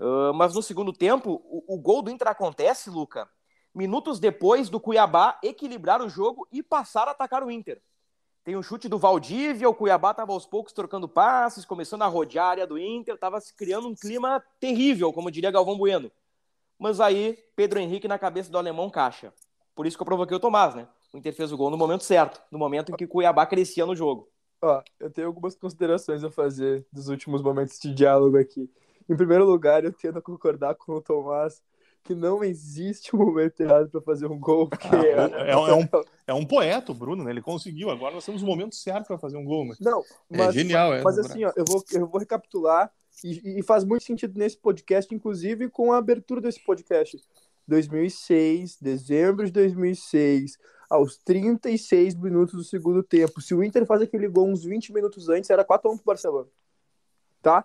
Uh, 0.00 0.32
mas 0.32 0.54
no 0.54 0.62
segundo 0.62 0.94
tempo, 0.94 1.42
o, 1.44 1.74
o, 1.74 1.78
gol 1.78 2.00
do 2.00 2.10
Inter 2.10 2.28
acontece, 2.28 2.88
Luca, 2.88 3.28
minutos 3.74 4.18
depois 4.18 4.70
do 4.70 4.80
Cuiabá 4.80 5.38
equilibrar 5.42 6.00
o 6.00 6.08
jogo 6.08 6.48
e 6.50 6.62
passar 6.62 7.06
a 7.06 7.10
atacar 7.10 7.44
o 7.44 7.50
Inter. 7.50 7.82
Tem 8.42 8.56
um 8.56 8.62
chute 8.62 8.88
do 8.88 8.98
Valdívia, 8.98 9.68
o 9.68 9.74
Cuiabá 9.74 10.12
estava 10.12 10.32
aos 10.32 10.46
poucos 10.46 10.72
trocando 10.72 11.06
passes, 11.06 11.66
começando 11.66 12.00
a 12.00 12.06
rodear 12.06 12.46
a 12.46 12.50
área 12.50 12.66
do 12.66 12.78
Inter, 12.78 13.14
estava 13.14 13.38
se 13.42 13.54
criando 13.54 13.88
um 13.88 13.94
clima 13.94 14.42
terrível, 14.58 15.12
como 15.12 15.30
diria 15.30 15.50
Galvão 15.50 15.76
Bueno. 15.76 16.10
Mas 16.78 16.98
aí, 16.98 17.38
Pedro 17.54 17.78
Henrique 17.78 18.08
na 18.08 18.18
cabeça 18.18 18.50
do 18.50 18.56
alemão 18.56 18.88
caixa. 18.88 19.34
Por 19.74 19.86
isso 19.86 19.98
que 19.98 20.02
eu 20.02 20.06
provoquei 20.06 20.34
o 20.34 20.40
Tomás, 20.40 20.74
né? 20.74 20.88
O 21.12 21.18
Inter 21.18 21.34
fez 21.34 21.52
o 21.52 21.58
gol 21.58 21.68
no 21.68 21.76
momento 21.76 22.04
certo, 22.04 22.40
no 22.50 22.58
momento 22.58 22.90
em 22.90 22.96
que 22.96 23.04
o 23.04 23.08
Cuiabá 23.08 23.44
crescia 23.44 23.84
no 23.84 23.94
jogo. 23.94 24.30
Ó, 24.62 24.82
eu 24.98 25.10
tenho 25.10 25.26
algumas 25.26 25.54
considerações 25.54 26.24
a 26.24 26.30
fazer 26.30 26.86
dos 26.90 27.08
últimos 27.08 27.42
momentos 27.42 27.78
de 27.78 27.92
diálogo 27.92 28.38
aqui. 28.38 28.70
Em 29.10 29.16
primeiro 29.16 29.44
lugar, 29.44 29.84
eu 29.84 29.92
tento 29.92 30.22
concordar 30.22 30.76
com 30.76 30.92
o 30.92 31.00
Tomás 31.00 31.60
que 32.04 32.14
não 32.14 32.42
existe 32.44 33.14
um 33.14 33.18
momento 33.18 33.60
errado 33.60 33.90
para 33.90 34.00
fazer 34.00 34.26
um 34.26 34.38
gol. 34.38 34.70
Ah, 34.72 35.04
é, 35.04 35.50
é, 35.50 35.56
um, 35.56 35.68
é, 35.68 35.74
um, 35.74 35.88
é 36.28 36.34
um 36.34 36.46
poeta, 36.46 36.92
o 36.92 36.94
Bruno, 36.94 37.24
né? 37.24 37.30
Ele 37.30 37.42
conseguiu. 37.42 37.90
Agora 37.90 38.14
nós 38.14 38.24
temos 38.24 38.40
o 38.40 38.46
momento 38.46 38.74
certo 38.76 39.08
para 39.08 39.18
fazer 39.18 39.36
um 39.36 39.44
gol. 39.44 39.66
Mas... 39.66 39.80
Não, 39.80 40.00
é 40.30 40.36
mas, 40.38 40.48
é 40.50 40.52
genial, 40.52 40.94
é. 40.94 41.02
Mas 41.02 41.18
assim, 41.18 41.44
ó, 41.44 41.52
eu, 41.56 41.64
vou, 41.66 41.84
eu 41.92 42.06
vou 42.06 42.20
recapitular 42.20 42.90
e, 43.24 43.58
e 43.58 43.62
faz 43.62 43.84
muito 43.84 44.04
sentido 44.04 44.38
nesse 44.38 44.56
podcast, 44.56 45.12
inclusive 45.12 45.68
com 45.68 45.92
a 45.92 45.98
abertura 45.98 46.40
desse 46.40 46.64
podcast. 46.64 47.20
2006, 47.66 48.78
dezembro 48.80 49.44
de 49.46 49.52
2006, 49.52 50.56
aos 50.88 51.16
36 51.18 52.14
minutos 52.14 52.54
do 52.54 52.64
segundo 52.64 53.02
tempo. 53.02 53.40
Se 53.40 53.54
o 53.54 53.62
Inter 53.62 53.84
faz 53.86 54.02
aquele 54.02 54.28
gol 54.28 54.48
uns 54.48 54.64
20 54.64 54.92
minutos 54.92 55.28
antes, 55.28 55.50
era 55.50 55.64
4x1 55.64 55.96
pro 55.96 56.04
Barcelona. 56.06 56.48
Tá? 57.42 57.64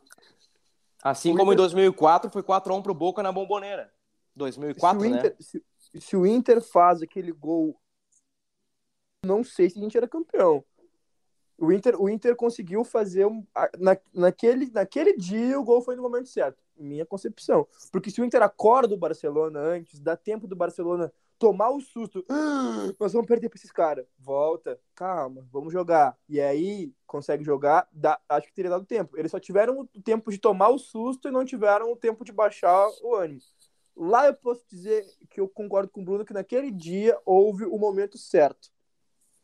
Assim 1.05 1.33
o 1.33 1.37
como 1.37 1.53
Inter... 1.53 1.53
em 1.53 1.57
2004 1.57 2.31
foi 2.31 2.41
4x1 2.41 2.81
pro 2.81 2.95
Boca 2.95 3.21
na 3.21 3.31
Bomboneira. 3.31 3.93
2004, 4.35 4.99
se 4.99 5.07
Inter, 5.07 5.23
né? 5.23 5.35
Se, 5.39 5.63
se, 5.99 6.17
o 6.17 6.25
Inter 6.25 6.59
faz 6.59 7.03
aquele 7.03 7.31
gol, 7.31 7.79
não 9.23 9.43
sei 9.43 9.69
se 9.69 9.77
a 9.77 9.81
gente 9.83 9.95
era 9.95 10.07
campeão. 10.07 10.65
O 11.59 11.71
Inter, 11.71 12.01
o 12.01 12.09
Inter 12.09 12.35
conseguiu 12.35 12.83
fazer 12.83 13.27
um, 13.27 13.45
na, 13.77 13.95
naquele, 14.11 14.67
naquele 14.71 15.15
dia 15.15 15.59
o 15.59 15.63
gol 15.63 15.79
foi 15.79 15.95
no 15.95 16.01
momento 16.01 16.27
certo, 16.27 16.57
minha 16.75 17.05
concepção. 17.05 17.67
Porque 17.91 18.09
se 18.09 18.19
o 18.19 18.25
Inter 18.25 18.41
acorda 18.41 18.95
o 18.95 18.97
Barcelona 18.97 19.59
antes, 19.59 19.99
dá 19.99 20.17
tempo 20.17 20.47
do 20.47 20.55
Barcelona 20.55 21.13
tomar 21.37 21.69
o 21.69 21.81
susto, 21.81 22.25
nós 22.99 23.13
vamos 23.13 23.27
perder 23.27 23.49
para 23.49 23.57
esses 23.57 23.71
caras. 23.71 24.05
Volta, 24.17 24.79
calma, 24.93 25.47
vamos 25.51 25.71
jogar. 25.71 26.17
E 26.27 26.39
aí 26.39 26.93
consegue 27.05 27.43
jogar, 27.43 27.87
dá, 27.91 28.19
acho 28.29 28.47
que 28.47 28.53
teria 28.53 28.71
dado 28.71 28.85
tempo. 28.85 29.17
Eles 29.17 29.31
só 29.31 29.39
tiveram 29.39 29.79
o 29.79 30.01
tempo 30.01 30.31
de 30.31 30.37
tomar 30.37 30.69
o 30.69 30.77
susto 30.77 31.27
e 31.27 31.31
não 31.31 31.45
tiveram 31.45 31.91
o 31.91 31.95
tempo 31.95 32.23
de 32.23 32.31
baixar 32.31 32.87
o 33.01 33.15
ânimo. 33.15 33.41
Lá 33.95 34.27
eu 34.27 34.33
posso 34.33 34.65
dizer 34.69 35.05
que 35.29 35.39
eu 35.39 35.47
concordo 35.47 35.89
com 35.89 36.01
o 36.01 36.03
Bruno 36.03 36.25
que 36.25 36.33
naquele 36.33 36.69
dia 36.69 37.17
houve 37.25 37.65
o 37.65 37.77
momento 37.77 38.17
certo. 38.17 38.69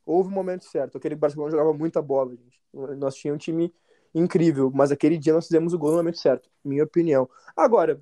Houve 0.05 0.29
o 0.29 0.33
momento 0.33 0.65
certo. 0.65 0.97
Aquele 0.97 1.15
Barcelona 1.15 1.51
jogava 1.51 1.73
muita 1.73 2.01
bola, 2.01 2.35
gente. 2.35 2.59
Nós 2.73 3.15
tínhamos 3.15 3.37
um 3.37 3.45
time 3.45 3.73
incrível, 4.13 4.71
mas 4.73 4.91
aquele 4.91 5.17
dia 5.17 5.33
nós 5.33 5.47
fizemos 5.47 5.73
o 5.73 5.77
gol 5.77 5.91
no 5.91 5.97
momento 5.97 6.19
certo, 6.19 6.49
minha 6.63 6.83
opinião. 6.83 7.29
Agora, 7.55 8.01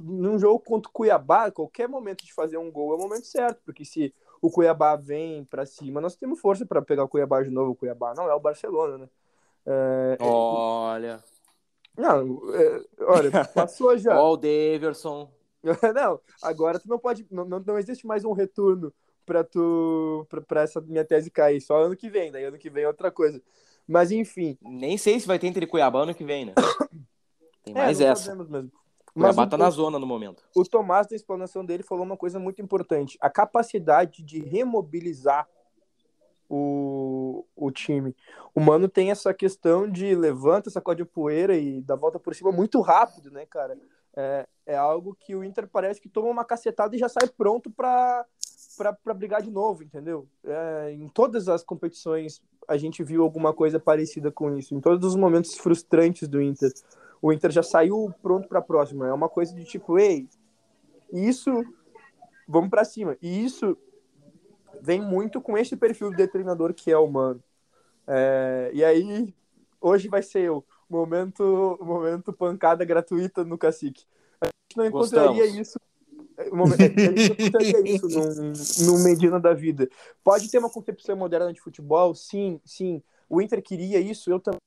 num 0.00 0.38
jogo 0.38 0.60
contra 0.60 0.88
o 0.88 0.92
Cuiabá, 0.92 1.50
qualquer 1.50 1.88
momento 1.88 2.24
de 2.24 2.32
fazer 2.32 2.58
um 2.58 2.70
gol 2.70 2.92
é 2.92 2.96
o 2.96 3.00
momento 3.00 3.26
certo, 3.26 3.60
porque 3.64 3.84
se 3.84 4.14
o 4.40 4.50
Cuiabá 4.50 4.96
vem 4.96 5.44
para 5.44 5.64
cima, 5.64 6.00
nós 6.00 6.16
temos 6.16 6.40
força 6.40 6.66
para 6.66 6.82
pegar 6.82 7.04
o 7.04 7.08
Cuiabá 7.08 7.42
de 7.42 7.50
novo. 7.50 7.72
O 7.72 7.74
Cuiabá 7.74 8.14
não 8.14 8.28
é 8.28 8.34
o 8.34 8.40
Barcelona, 8.40 8.98
né? 8.98 9.08
É... 9.66 10.16
Olha. 10.20 11.22
Não, 11.96 12.54
é... 12.54 12.84
olha, 13.00 13.30
passou 13.54 13.96
já. 13.96 14.16
Ó, 14.20 14.32
o 14.32 14.36
Daverson. 14.36 15.30
não, 15.94 16.20
agora 16.42 16.78
tu 16.78 16.88
não 16.88 16.98
pode. 16.98 17.26
Não, 17.30 17.44
não, 17.44 17.60
não 17.60 17.78
existe 17.78 18.06
mais 18.06 18.24
um 18.24 18.32
retorno 18.32 18.92
para 19.24 19.42
tu 19.42 20.26
para 20.46 20.62
essa 20.62 20.80
minha 20.80 21.04
tese 21.04 21.30
cair. 21.30 21.60
Só 21.60 21.78
ano 21.82 21.96
que 21.96 22.08
vem, 22.08 22.30
daí 22.30 22.44
ano 22.44 22.58
que 22.58 22.70
vem 22.70 22.84
é 22.84 22.88
outra 22.88 23.10
coisa. 23.10 23.42
Mas 23.86 24.10
enfim. 24.10 24.58
Nem 24.62 24.98
sei 24.98 25.20
se 25.20 25.26
vai 25.26 25.38
ter 25.38 25.46
entre 25.46 25.66
Cuiabá 25.66 26.02
ano 26.02 26.14
que 26.14 26.24
vem, 26.24 26.46
né? 26.46 26.54
Tem 27.62 27.74
é, 27.74 27.78
mais 27.78 28.00
é, 28.00 28.04
essa. 28.04 28.34
Mesmo. 28.34 28.70
Cuiabá 29.12 29.44
o, 29.44 29.48
tá 29.48 29.56
na 29.56 29.70
zona 29.70 29.98
no 29.98 30.06
momento. 30.06 30.42
O 30.54 30.64
Tomás, 30.64 31.06
na 31.08 31.16
explanação 31.16 31.64
dele, 31.64 31.82
falou 31.82 32.04
uma 32.04 32.16
coisa 32.16 32.38
muito 32.38 32.60
importante: 32.60 33.16
a 33.20 33.30
capacidade 33.30 34.22
de 34.22 34.40
remobilizar 34.40 35.48
o, 36.48 37.44
o 37.54 37.70
time. 37.70 38.14
O 38.54 38.60
Mano 38.60 38.88
tem 38.88 39.10
essa 39.10 39.32
questão 39.34 39.90
de 39.90 40.14
levanta, 40.14 40.70
sacode 40.70 41.02
a 41.02 41.06
poeira 41.06 41.56
e 41.56 41.80
dá 41.80 41.96
volta 41.96 42.18
por 42.18 42.34
cima 42.34 42.52
muito 42.52 42.80
rápido, 42.80 43.30
né, 43.30 43.46
cara? 43.46 43.78
É, 44.16 44.46
é 44.64 44.76
algo 44.76 45.14
que 45.18 45.34
o 45.34 45.44
Inter 45.44 45.68
parece 45.68 46.00
que 46.00 46.08
toma 46.08 46.28
uma 46.28 46.44
cacetada 46.44 46.96
e 46.96 46.98
já 46.98 47.08
sai 47.08 47.28
pronto 47.28 47.70
para 47.70 48.24
para 48.76 49.14
brigar 49.14 49.42
de 49.42 49.50
novo, 49.50 49.82
entendeu? 49.82 50.28
É, 50.44 50.92
em 50.92 51.08
todas 51.08 51.48
as 51.48 51.64
competições 51.64 52.42
a 52.68 52.76
gente 52.76 53.02
viu 53.02 53.22
alguma 53.22 53.52
coisa 53.52 53.78
parecida 53.78 54.30
com 54.30 54.56
isso. 54.56 54.74
Em 54.74 54.80
todos 54.80 55.04
os 55.06 55.16
momentos 55.16 55.56
frustrantes 55.56 56.28
do 56.28 56.40
Inter, 56.42 56.72
o 57.22 57.32
Inter 57.32 57.50
já 57.50 57.62
saiu 57.62 58.12
pronto 58.22 58.48
para 58.48 58.58
a 58.58 58.62
próxima. 58.62 59.06
É 59.06 59.12
uma 59.12 59.28
coisa 59.28 59.54
de 59.54 59.64
tipo, 59.64 59.98
ei, 59.98 60.28
isso, 61.12 61.64
vamos 62.46 62.70
para 62.70 62.84
cima. 62.84 63.16
E 63.22 63.44
isso 63.44 63.76
vem 64.80 65.00
muito 65.00 65.40
com 65.40 65.56
esse 65.56 65.76
perfil 65.76 66.10
de 66.10 66.26
treinador 66.26 66.74
que 66.74 66.90
é 66.90 66.98
o 66.98 67.06
Mano. 67.06 67.42
É, 68.06 68.70
e 68.74 68.84
aí, 68.84 69.34
hoje 69.80 70.08
vai 70.08 70.22
ser 70.22 70.50
o 70.50 70.64
momento, 70.88 71.78
momento 71.80 72.32
pancada 72.32 72.84
gratuita 72.84 73.44
no 73.44 73.56
Cacique. 73.56 74.04
A 74.40 74.46
gente 74.46 74.76
não 74.76 74.86
encontraria 74.86 75.44
Gostamos. 75.44 75.58
isso 75.58 75.80
é 76.38 77.80
isso 77.88 78.08
num, 78.08 78.52
num 78.86 79.04
Medina 79.04 79.40
da 79.40 79.54
vida. 79.54 79.88
Pode 80.22 80.50
ter 80.50 80.58
uma 80.58 80.70
concepção 80.70 81.16
moderna 81.16 81.52
de 81.52 81.60
futebol, 81.60 82.14
sim, 82.14 82.60
sim. 82.64 83.02
O 83.28 83.40
Inter 83.40 83.62
queria 83.62 83.98
isso, 83.98 84.30
eu 84.30 84.38
também. 84.38 84.60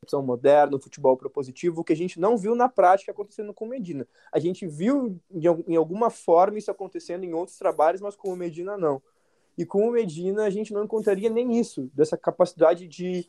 Concepção 0.00 0.22
moderna, 0.22 0.78
futebol 0.78 1.16
propositivo, 1.16 1.82
que 1.82 1.92
a 1.92 1.96
gente 1.96 2.20
não 2.20 2.36
viu 2.36 2.54
na 2.54 2.68
prática 2.68 3.12
acontecendo 3.12 3.52
com 3.52 3.64
o 3.64 3.68
Medina. 3.68 4.06
A 4.32 4.38
gente 4.38 4.66
viu 4.66 5.20
em 5.32 5.76
alguma 5.76 6.10
forma 6.10 6.58
isso 6.58 6.70
acontecendo 6.70 7.24
em 7.24 7.34
outros 7.34 7.58
trabalhos, 7.58 8.00
mas 8.00 8.14
com 8.14 8.32
o 8.32 8.36
Medina 8.36 8.76
não. 8.76 9.02
E 9.58 9.64
com 9.64 9.88
o 9.88 9.90
Medina 9.90 10.44
a 10.44 10.50
gente 10.50 10.72
não 10.72 10.84
encontraria 10.84 11.30
nem 11.30 11.58
isso, 11.58 11.90
dessa 11.94 12.16
capacidade 12.16 12.86
de 12.86 13.28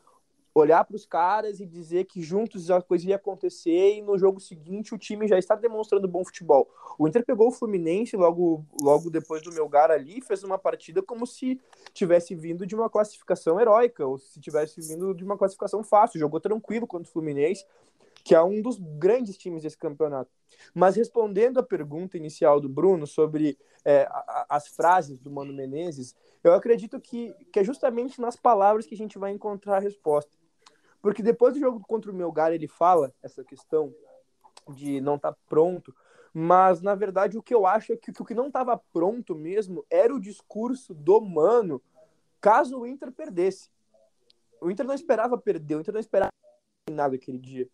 olhar 0.59 0.83
para 0.83 0.95
os 0.95 1.05
caras 1.05 1.59
e 1.59 1.65
dizer 1.65 2.05
que 2.05 2.21
juntos 2.21 2.71
a 2.71 2.81
coisa 2.81 3.07
ia 3.09 3.15
acontecer 3.15 3.95
e 3.95 4.01
no 4.01 4.17
jogo 4.17 4.39
seguinte 4.39 4.93
o 4.93 4.97
time 4.97 5.27
já 5.27 5.37
está 5.37 5.55
demonstrando 5.55 6.07
bom 6.07 6.23
futebol. 6.23 6.67
O 6.97 7.07
Inter 7.07 7.25
pegou 7.25 7.49
o 7.49 7.51
Fluminense 7.51 8.15
logo, 8.15 8.65
logo 8.81 9.09
depois 9.09 9.41
do 9.41 9.51
Melgar 9.51 9.91
ali, 9.91 10.21
fez 10.21 10.43
uma 10.43 10.57
partida 10.57 11.01
como 11.01 11.27
se 11.27 11.59
tivesse 11.93 12.33
vindo 12.33 12.65
de 12.65 12.75
uma 12.75 12.89
classificação 12.89 13.59
heróica 13.59 14.05
ou 14.05 14.17
se 14.17 14.39
tivesse 14.39 14.81
vindo 14.81 15.13
de 15.13 15.23
uma 15.23 15.37
classificação 15.37 15.83
fácil. 15.83 16.19
Jogou 16.19 16.39
tranquilo 16.39 16.87
contra 16.87 17.07
o 17.07 17.11
Fluminense, 17.11 17.65
que 18.23 18.35
é 18.35 18.41
um 18.41 18.61
dos 18.61 18.77
grandes 18.77 19.37
times 19.37 19.63
desse 19.63 19.77
campeonato. 19.77 20.31
Mas 20.73 20.95
respondendo 20.95 21.59
à 21.59 21.63
pergunta 21.63 22.17
inicial 22.17 22.59
do 22.59 22.67
Bruno 22.67 23.05
sobre 23.05 23.57
é, 23.85 24.07
as 24.49 24.67
frases 24.67 25.19
do 25.19 25.31
Mano 25.31 25.53
Menezes, 25.53 26.15
eu 26.43 26.53
acredito 26.53 26.99
que, 26.99 27.33
que 27.51 27.59
é 27.59 27.63
justamente 27.63 28.19
nas 28.19 28.35
palavras 28.35 28.85
que 28.85 28.95
a 28.95 28.97
gente 28.97 29.17
vai 29.17 29.31
encontrar 29.31 29.77
a 29.77 29.79
resposta. 29.79 30.37
Porque 31.01 31.23
depois 31.23 31.53
do 31.53 31.59
jogo 31.59 31.79
contra 31.87 32.11
o 32.11 32.13
Melgar, 32.13 32.51
ele 32.51 32.67
fala 32.67 33.13
essa 33.21 33.43
questão 33.43 33.93
de 34.69 34.99
não 34.99 35.15
estar 35.15 35.31
tá 35.31 35.37
pronto, 35.47 35.95
mas 36.33 36.81
na 36.81 36.93
verdade 36.93 37.37
o 37.37 37.43
que 37.43 37.53
eu 37.53 37.65
acho 37.65 37.93
é 37.93 37.97
que, 37.97 38.11
que 38.11 38.21
o 38.21 38.25
que 38.25 38.33
não 38.33 38.47
estava 38.47 38.77
pronto 38.91 39.33
mesmo 39.33 39.85
era 39.89 40.13
o 40.13 40.19
discurso 40.19 40.93
do 40.93 41.21
Mano 41.21 41.81
caso 42.41 42.79
o 42.79 42.87
Inter 42.87 43.11
perdesse. 43.11 43.69
O 44.61 44.69
Inter 44.69 44.85
não 44.85 44.93
esperava 44.93 45.37
perder, 45.37 45.75
o 45.75 45.79
Inter 45.81 45.93
não 45.93 45.99
esperava 45.99 46.31
nada 46.91 47.15
aquele 47.15 47.37
dia. 47.37 47.69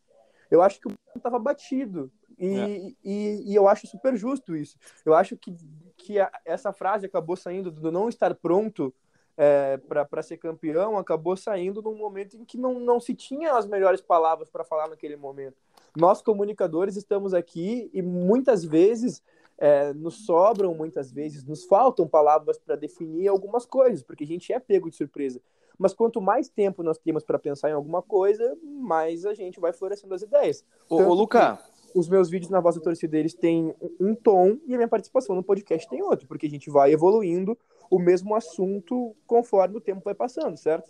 Eu 0.50 0.62
acho 0.62 0.80
que 0.80 0.88
o 0.88 0.92
Mano 0.92 1.18
estava 1.18 1.40
batido. 1.40 2.12
E, 2.38 2.56
é. 2.56 2.96
e, 3.04 3.52
e, 3.52 3.56
eu 3.56 3.68
acho 3.68 3.88
super 3.88 4.16
justo 4.16 4.56
isso. 4.56 4.78
Eu 5.06 5.14
acho 5.14 5.38
que, 5.38 5.56
que 5.98 6.20
a, 6.20 6.32
essa 6.44 6.74
frase 6.74 7.06
acabou 7.06 7.36
saindo 7.36 7.72
do 7.72 7.92
não 7.92 8.10
estar 8.10 8.34
pronto 8.36 8.94
é, 9.38 9.78
para 9.78 10.22
ser 10.22 10.38
campeão 10.38 10.98
acabou 10.98 11.36
saindo 11.36 11.82
num 11.82 11.96
momento 11.96 12.38
em 12.38 12.46
que 12.46 12.58
não, 12.58 12.80
não 12.80 13.00
se 13.00 13.14
tinha 13.14 13.54
as 13.54 13.66
melhores 13.66 14.02
palavras 14.02 14.50
para 14.50 14.64
falar 14.64 14.88
naquele 14.88 15.16
momento. 15.16 15.58
Nós, 15.96 16.22
comunicadores, 16.22 16.96
estamos 16.96 17.34
aqui 17.34 17.90
e 17.94 18.02
muitas 18.02 18.64
vezes 18.64 19.24
é, 19.58 19.94
nos 19.94 20.26
sobram, 20.26 20.74
muitas 20.74 21.12
vezes 21.12 21.44
nos 21.44 21.64
faltam 21.66 22.08
palavras 22.08 22.58
para 22.58 22.76
definir 22.76 23.28
algumas 23.28 23.66
coisas, 23.66 24.04
porque 24.04 24.24
a 24.24 24.28
gente 24.28 24.52
é 24.52 24.60
pego 24.60 24.90
de 24.90 24.96
surpresa. 24.96 25.42
Mas 25.78 25.94
quanto 25.94 26.22
mais 26.22 26.48
tempo 26.50 26.84
nós 26.84 26.98
temos 26.98 27.24
para 27.24 27.40
pensar 27.40 27.70
em 27.70 27.74
alguma 27.74 28.02
coisa, 28.02 28.56
mais 28.64 29.26
a 29.26 29.34
gente 29.34 29.60
vai 29.60 29.74
florescendo 29.74 30.14
as 30.14 30.22
ideias. 30.22 30.64
Ô, 30.88 30.98
ô 30.98 31.14
Luca, 31.14 31.60
os 31.96 32.08
meus 32.08 32.30
vídeos 32.30 32.52
na 32.52 32.60
voz 32.60 32.76
da 32.76 32.82
torcida 32.82 33.18
eles 33.18 33.34
têm 33.34 33.74
um 34.00 34.14
tom 34.14 34.58
e 34.68 34.74
a 34.74 34.78
minha 34.78 34.88
participação 34.88 35.36
no 35.36 35.44
podcast 35.44 35.90
tem 35.90 36.02
outro, 36.02 36.28
porque 36.28 36.46
a 36.46 36.50
gente 36.50 36.70
vai 36.70 36.92
evoluindo 36.92 37.58
o 37.94 38.00
mesmo 38.00 38.34
assunto 38.34 39.16
conforme 39.28 39.78
o 39.78 39.82
tempo 39.82 40.02
vai 40.04 40.16
passando, 40.16 40.58
certo? 40.58 40.90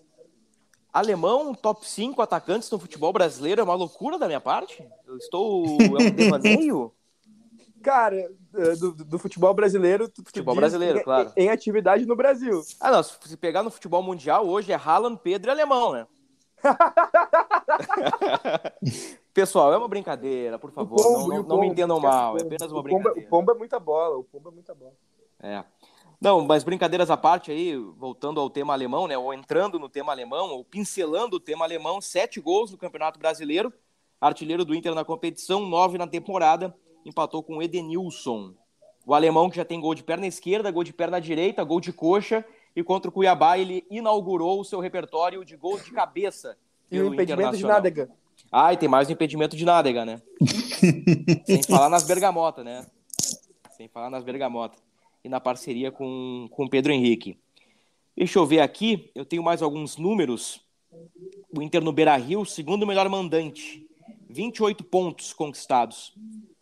Alemão, 0.94 1.54
top 1.54 1.86
5 1.86 2.22
atacantes 2.22 2.72
no 2.72 2.80
futebol 2.80 3.12
brasileiro 3.12 3.60
é 3.60 3.64
uma 3.64 3.74
loucura 3.74 4.18
da 4.18 4.26
minha 4.26 4.40
parte? 4.40 4.88
Eu 5.06 5.18
estou. 5.18 5.66
É 5.82 5.84
um 5.84 6.12
devaneio? 6.16 6.94
Cara, 7.82 8.32
é, 8.56 8.76
do, 8.76 8.94
do, 8.94 9.20
futebol 9.20 9.54
brasileiro. 9.54 10.10
Futebol 10.24 10.56
brasileiro, 10.56 11.00
em, 11.00 11.04
claro. 11.04 11.34
Em, 11.36 11.50
atividade 11.50 12.06
no 12.06 12.16
Brasil. 12.16 12.62
Ah, 12.80 12.90
não. 12.90 13.04
Se 13.04 13.36
pegar 13.36 13.64
no 13.64 13.72
futebol 13.72 14.02
mundial, 14.02 14.48
hoje 14.48 14.72
é 14.72 14.76
Haaland, 14.76 15.20
Pedro 15.22 15.50
e 15.50 15.52
Alemão, 15.52 15.92
né? 15.92 16.08
Pessoal, 19.34 19.74
é 19.74 19.78
uma 19.78 19.90
brincadeira, 19.90 20.58
por 20.58 20.72
favor. 20.72 20.96
Pombo, 20.96 21.28
não, 21.28 21.28
não, 21.28 21.44
não 21.44 21.60
me 21.60 21.68
entendam 21.68 22.00
mal, 22.00 22.38
é 22.38 22.44
apenas 22.44 22.72
uma 22.72 22.80
o 22.80 22.84
brincadeira. 22.84 23.28
o 23.28 23.30
pombo 23.30 23.52
é 23.52 23.56
muita 23.56 23.78
bola, 23.78 24.18
o 24.18 24.24
pombo 24.24 24.48
é 24.48 24.52
muita 24.54 24.74
bola. 24.74 24.94
É. 25.42 25.66
Não, 26.24 26.40
mas 26.40 26.64
brincadeiras 26.64 27.12
à 27.12 27.18
parte 27.18 27.52
aí, 27.52 27.76
voltando 27.76 28.40
ao 28.40 28.50
tema 28.50 28.72
alemão, 28.72 29.10
né? 29.10 29.18
Ou 29.18 29.34
entrando 29.34 29.78
no 29.78 29.90
tema 29.90 30.14
alemão, 30.14 30.52
ou 30.52 30.64
pincelando 30.64 31.36
o 31.36 31.40
tema 31.40 31.66
alemão, 31.66 32.00
sete 32.00 32.40
gols 32.40 32.72
no 32.72 32.78
Campeonato 32.78 33.20
Brasileiro, 33.20 33.74
artilheiro 34.22 34.64
do 34.64 34.74
Inter 34.74 34.96
na 34.96 35.04
competição, 35.04 35.66
nove 35.66 35.98
na 35.98 36.08
temporada, 36.08 36.74
empatou 37.06 37.44
com 37.44 37.58
o 37.58 37.62
Edenilson. 37.62 38.54
O 39.06 39.14
alemão 39.14 39.50
que 39.50 39.58
já 39.58 39.66
tem 39.66 39.82
gol 39.82 39.94
de 39.94 40.02
perna 40.02 40.26
esquerda, 40.26 40.72
gol 40.72 40.86
de 40.86 40.94
perna 40.94 41.20
direita, 41.20 41.62
gol 41.62 41.82
de 41.82 41.92
coxa, 41.92 42.46
e 42.74 42.82
contra 42.82 43.10
o 43.10 43.12
Cuiabá 43.12 43.58
ele 43.58 43.86
inaugurou 43.92 44.62
o 44.62 44.64
seu 44.64 44.80
repertório 44.80 45.44
de 45.44 45.58
gols 45.58 45.84
de 45.84 45.92
cabeça. 45.92 46.58
E 46.90 47.02
o 47.02 47.14
impedimento 47.14 47.58
de 47.58 47.66
Nádega. 47.66 48.10
Ah, 48.50 48.72
e 48.72 48.78
tem 48.78 48.88
mais 48.88 49.10
o 49.10 49.12
impedimento 49.12 49.58
de 49.58 49.66
Nádega, 49.66 50.06
né? 50.06 50.22
Sem 51.46 51.62
falar 51.64 51.90
nas 51.90 52.04
bergamotas, 52.04 52.64
né? 52.64 52.86
Sem 53.76 53.90
falar 53.90 54.10
nas 54.10 54.24
bergamotas 54.24 54.93
e 55.24 55.30
na 55.30 55.40
parceria 55.40 55.92
com 55.92 56.50
o 56.52 56.70
Pedro 56.70 56.92
Henrique. 56.92 57.38
Deixa 58.16 58.38
eu 58.38 58.46
ver 58.46 58.60
aqui, 58.60 59.10
eu 59.16 59.26
tenho 59.26 59.42
mais 59.42 59.62
alguns 59.62 59.98
números. 59.98 60.62
O 61.56 61.62
Inter 61.62 61.82
no 61.84 61.92
Beira 61.92 62.16
Rio, 62.16 62.46
segundo 62.46 62.86
melhor 62.86 63.08
mandante. 63.10 63.88
28 64.30 64.84
pontos 64.84 65.34
conquistados. 65.34 66.14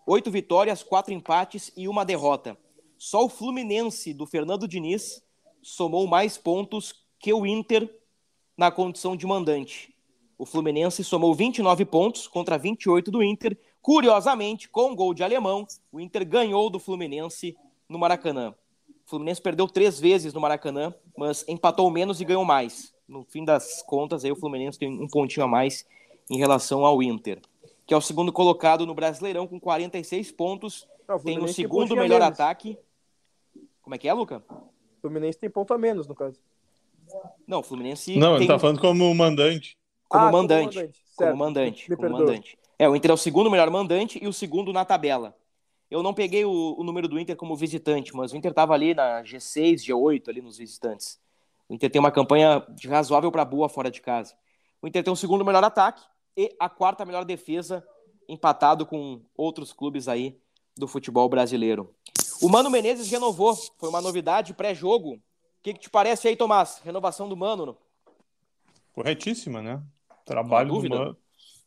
Oito 0.05 0.29
vitórias, 0.31 0.83
quatro 0.83 1.13
empates 1.13 1.71
e 1.75 1.87
uma 1.87 2.05
derrota. 2.05 2.57
Só 2.97 3.25
o 3.25 3.29
Fluminense 3.29 4.13
do 4.13 4.25
Fernando 4.25 4.67
Diniz 4.67 5.23
somou 5.61 6.07
mais 6.07 6.37
pontos 6.37 6.93
que 7.19 7.33
o 7.33 7.45
Inter 7.45 7.89
na 8.57 8.71
condição 8.71 9.15
de 9.15 9.25
mandante. 9.25 9.93
O 10.37 10.45
Fluminense 10.45 11.03
somou 11.03 11.33
29 11.35 11.85
pontos 11.85 12.27
contra 12.27 12.57
28 12.57 13.11
do 13.11 13.23
Inter. 13.23 13.57
Curiosamente, 13.81 14.69
com 14.69 14.95
gol 14.95 15.13
de 15.13 15.23
alemão, 15.23 15.67
o 15.91 15.99
Inter 15.99 16.25
ganhou 16.27 16.69
do 16.69 16.79
Fluminense 16.79 17.55
no 17.91 17.99
Maracanã. 17.99 18.55
O 19.05 19.09
Fluminense 19.09 19.41
perdeu 19.41 19.67
três 19.67 19.99
vezes 19.99 20.33
no 20.33 20.39
Maracanã, 20.39 20.93
mas 21.17 21.45
empatou 21.47 21.91
menos 21.91 22.21
e 22.21 22.25
ganhou 22.25 22.45
mais. 22.45 22.93
No 23.07 23.25
fim 23.25 23.43
das 23.43 23.83
contas, 23.83 24.23
aí 24.23 24.31
o 24.31 24.35
Fluminense 24.35 24.79
tem 24.79 24.89
um 24.89 25.07
pontinho 25.07 25.45
a 25.45 25.49
mais 25.49 25.85
em 26.29 26.37
relação 26.37 26.85
ao 26.85 27.03
Inter, 27.03 27.41
que 27.85 27.93
é 27.93 27.97
o 27.97 28.01
segundo 28.01 28.31
colocado 28.31 28.85
no 28.85 28.95
Brasileirão 28.95 29.45
com 29.45 29.59
46 29.59 30.31
pontos. 30.31 30.87
Não, 31.07 31.17
o 31.17 31.19
tem 31.19 31.37
o 31.37 31.47
segundo 31.49 31.93
melhor 31.95 32.21
ataque. 32.21 32.77
Como 33.81 33.93
é 33.93 33.97
que 33.97 34.07
é, 34.07 34.13
Luca? 34.13 34.41
O 34.49 35.01
Fluminense 35.01 35.37
tem 35.37 35.49
ponto 35.49 35.73
a 35.73 35.77
menos, 35.77 36.07
no 36.07 36.15
caso. 36.15 36.39
Não, 37.45 37.59
o 37.59 37.63
Fluminense. 37.63 38.17
Não, 38.17 38.37
ele 38.37 38.47
tá 38.47 38.57
falando 38.57 38.79
como 38.79 39.13
mandante. 39.13 39.77
Como 40.07 40.25
ah, 40.25 40.31
mandante. 40.31 40.75
Como 40.77 40.85
mandante. 40.85 41.03
Como 41.17 41.37
mandante. 41.37 41.89
Me 41.89 41.95
como 41.97 42.09
mandante. 42.11 42.57
É, 42.79 42.87
o 42.87 42.95
Inter 42.95 43.11
é 43.11 43.13
o 43.13 43.17
segundo 43.17 43.51
melhor 43.51 43.69
mandante 43.69 44.17
e 44.23 44.27
o 44.27 44.33
segundo 44.33 44.71
na 44.71 44.85
tabela. 44.85 45.35
Eu 45.91 46.01
não 46.01 46.13
peguei 46.13 46.45
o, 46.45 46.75
o 46.79 46.83
número 46.85 47.05
do 47.05 47.19
Inter 47.19 47.35
como 47.35 47.53
visitante, 47.53 48.15
mas 48.15 48.31
o 48.31 48.37
Inter 48.37 48.51
estava 48.51 48.73
ali 48.73 48.93
na 48.93 49.21
G6, 49.23 49.85
G8, 49.85 50.29
ali 50.29 50.41
nos 50.41 50.57
visitantes. 50.57 51.19
O 51.67 51.73
Inter 51.73 51.91
tem 51.91 51.99
uma 51.99 52.11
campanha 52.11 52.65
de 52.69 52.87
razoável 52.87 53.29
para 53.29 53.43
boa 53.43 53.67
fora 53.67 53.91
de 53.91 53.99
casa. 53.99 54.33
O 54.81 54.87
Inter 54.87 55.03
tem 55.03 55.11
o 55.11 55.17
segundo 55.17 55.43
melhor 55.43 55.65
ataque 55.65 56.01
e 56.37 56.55
a 56.57 56.69
quarta 56.69 57.03
melhor 57.03 57.25
defesa, 57.25 57.85
empatado 58.25 58.85
com 58.85 59.21
outros 59.35 59.73
clubes 59.73 60.07
aí 60.07 60.39
do 60.77 60.87
futebol 60.87 61.27
brasileiro. 61.27 61.93
O 62.41 62.47
Mano 62.47 62.69
Menezes 62.69 63.11
renovou, 63.11 63.53
foi 63.77 63.89
uma 63.89 64.01
novidade 64.01 64.53
pré-jogo. 64.53 65.15
O 65.15 65.21
que, 65.61 65.73
que, 65.73 65.79
te 65.79 65.89
parece 65.89 66.29
aí, 66.29 66.37
Tomás? 66.37 66.81
Renovação 66.85 67.27
do 67.27 67.35
Mano? 67.35 67.77
Corretíssima, 68.93 69.61
né? 69.61 69.83
Trabalho 70.25 70.73
não 70.73 70.81
do 70.81 70.89
Mano. 70.89 71.17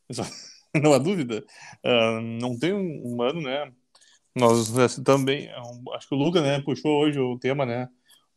não 0.81 0.93
há 0.93 0.97
dúvida. 0.97 1.45
Uh, 1.85 2.21
não 2.41 2.57
tem 2.57 2.73
um 2.73 3.15
Mano, 3.15 3.39
né? 3.39 3.71
Nós 4.35 4.69
também, 5.03 5.45
é 5.45 5.55
acho 5.95 6.09
que 6.09 6.15
o 6.15 6.17
Lucas 6.17 6.43
né, 6.43 6.59
puxou 6.61 6.91
hoje 6.99 7.19
o 7.19 7.39
tema, 7.39 7.65
né? 7.65 7.87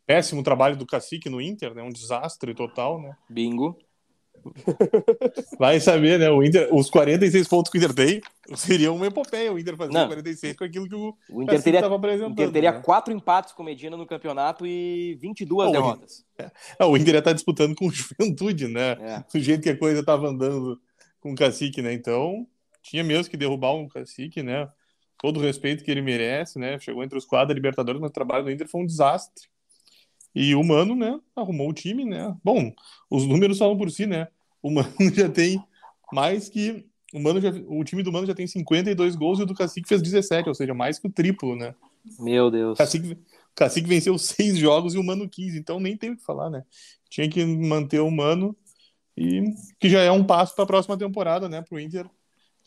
Péssimo 0.07 0.43
trabalho 0.43 0.77
do 0.77 0.87
Cacique 0.87 1.29
no 1.29 1.41
Inter, 1.41 1.75
né? 1.75 1.83
Um 1.83 1.91
desastre 1.91 2.55
total, 2.55 3.01
né? 3.01 3.17
Bingo. 3.29 3.77
Vai 5.59 5.81
saber, 5.81 6.19
né? 6.19 6.31
O 6.31 6.43
Inter, 6.43 6.69
os 6.73 6.89
46 6.89 7.49
pontos 7.49 7.71
que 7.71 7.79
o 7.79 7.81
Inter 7.81 7.95
tem 7.95 8.21
seriam 8.55 8.95
uma 8.95 9.07
epopeia. 9.07 9.53
O 9.53 9.59
Inter 9.59 9.77
fazer 9.77 9.93
46 9.93 10.57
com 10.57 10.65
aquilo 10.65 10.89
que 10.89 10.95
o, 10.95 11.15
o 11.31 11.43
Inter 11.43 11.63
teria, 11.63 11.85
apresentando. 11.85 12.31
O 12.31 12.33
Inter 12.33 12.53
teria 12.53 12.73
né? 12.73 12.81
quatro 12.81 13.13
empates 13.13 13.53
com 13.53 13.63
o 13.63 13.67
Medina 13.67 13.97
no 13.97 14.07
campeonato 14.07 14.65
e 14.65 15.17
22 15.17 15.67
Bom, 15.67 15.73
derrotas. 15.73 16.25
É, 16.39 16.51
é, 16.79 16.85
o 16.85 16.97
Inter 16.97 17.15
ia 17.15 17.19
estar 17.19 17.33
disputando 17.33 17.75
com 17.75 17.89
o 17.89 17.91
Juventude, 17.93 18.69
né? 18.69 18.93
É. 18.93 19.25
Do 19.33 19.43
jeito 19.43 19.63
que 19.63 19.71
a 19.71 19.77
coisa 19.77 20.01
estava 20.01 20.29
andando 20.29 20.81
com 21.21 21.33
o 21.33 21.37
Cacique, 21.37 21.83
né? 21.83 21.93
Então, 21.93 22.47
tinha 22.83 23.03
mesmo 23.03 23.29
que 23.29 23.37
derrubar 23.37 23.75
um 23.75 23.89
Cacique, 23.89 24.43
né? 24.43 24.69
Todo 25.19 25.39
o 25.39 25.43
respeito 25.43 25.85
que 25.85 25.91
ele 25.91 26.01
merece, 26.01 26.59
né? 26.59 26.79
Chegou 26.79 27.03
entre 27.03 27.19
os 27.19 27.25
quatro 27.25 27.55
Libertadores, 27.55 28.01
mas 28.01 28.11
o 28.11 28.15
trabalho 28.15 28.45
do 28.45 28.51
Inter 28.51 28.69
foi 28.69 28.83
um 28.83 28.87
desastre. 28.87 29.49
E 30.35 30.55
o 30.55 30.63
Mano, 30.63 30.95
né, 30.95 31.19
arrumou 31.35 31.69
o 31.69 31.73
time, 31.73 32.05
né? 32.05 32.37
Bom, 32.45 32.73
os 33.11 33.27
números 33.27 33.59
falam 33.59 33.77
por 33.77 33.91
si, 33.91 34.07
né? 34.07 34.29
O 34.63 34.71
Mano 34.73 34.93
já 35.15 35.29
tem 35.29 35.63
mais 36.13 36.49
que. 36.49 36.87
O, 37.13 37.19
Mano 37.19 37.41
já, 37.41 37.51
o 37.67 37.83
time 37.85 38.03
do 38.03 38.13
Mano 38.13 38.27
já 38.27 38.35
tem 38.35 38.47
52 38.47 39.17
gols 39.17 39.39
e 39.39 39.43
o 39.43 39.47
do 39.47 39.55
Cacique 39.55 39.89
fez 39.89 40.03
17, 40.03 40.49
ou 40.49 40.55
seja, 40.55 40.75
mais 40.75 40.99
que 40.99 41.07
o 41.07 41.11
triplo, 41.13 41.57
né? 41.57 41.75
Meu 42.19 42.51
Deus. 42.51 42.79
Cacique, 42.79 43.13
o 43.13 43.19
Cacique 43.55 43.89
venceu 43.89 44.17
seis 44.19 44.59
jogos 44.59 44.95
e 44.95 44.99
o 44.99 45.05
Mano 45.05 45.29
15, 45.29 45.59
então 45.59 45.81
nem 45.81 45.97
tem 45.97 46.11
o 46.11 46.17
que 46.17 46.23
falar, 46.23 46.51
né? 46.51 46.65
Tinha 47.09 47.29
que 47.29 47.45
manter 47.45 48.01
o 48.01 48.11
Mano, 48.11 48.55
e 49.19 49.53
que 49.81 49.91
já 49.91 50.01
é 50.01 50.13
um 50.13 50.23
passo 50.23 50.55
para 50.55 50.63
a 50.63 50.67
próxima 50.69 50.97
temporada, 50.97 51.49
né, 51.49 51.61
para 51.61 51.75
o 51.75 51.81
Inter. 51.81 52.09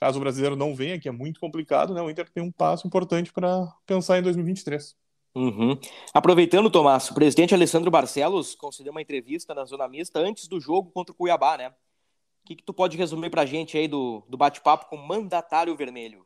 Caso 0.01 0.17
o 0.17 0.19
brasileiro 0.19 0.55
não 0.55 0.73
venha, 0.73 0.99
que 0.99 1.07
é 1.07 1.11
muito 1.11 1.39
complicado, 1.39 1.93
né? 1.93 2.01
O 2.01 2.09
Inter 2.09 2.27
tem 2.27 2.41
um 2.41 2.51
passo 2.51 2.87
importante 2.87 3.31
para 3.31 3.71
pensar 3.85 4.17
em 4.17 4.23
2023. 4.23 4.95
Uhum. 5.35 5.77
Aproveitando, 6.11 6.71
Tomás, 6.71 7.11
o 7.11 7.13
presidente 7.13 7.53
Alessandro 7.53 7.91
Barcelos 7.91 8.55
concedeu 8.55 8.91
uma 8.91 9.03
entrevista 9.03 9.53
na 9.53 9.63
Zona 9.63 9.87
Mista 9.87 10.19
antes 10.19 10.47
do 10.47 10.59
jogo 10.59 10.89
contra 10.89 11.13
o 11.13 11.15
Cuiabá, 11.15 11.55
né? 11.55 11.69
O 11.69 12.47
que, 12.47 12.55
que 12.55 12.63
tu 12.63 12.73
pode 12.73 12.97
resumir 12.97 13.29
pra 13.29 13.45
gente 13.45 13.77
aí 13.77 13.87
do, 13.87 14.23
do 14.27 14.37
bate-papo 14.37 14.89
com 14.89 14.95
o 14.95 15.07
mandatário 15.07 15.77
vermelho? 15.77 16.25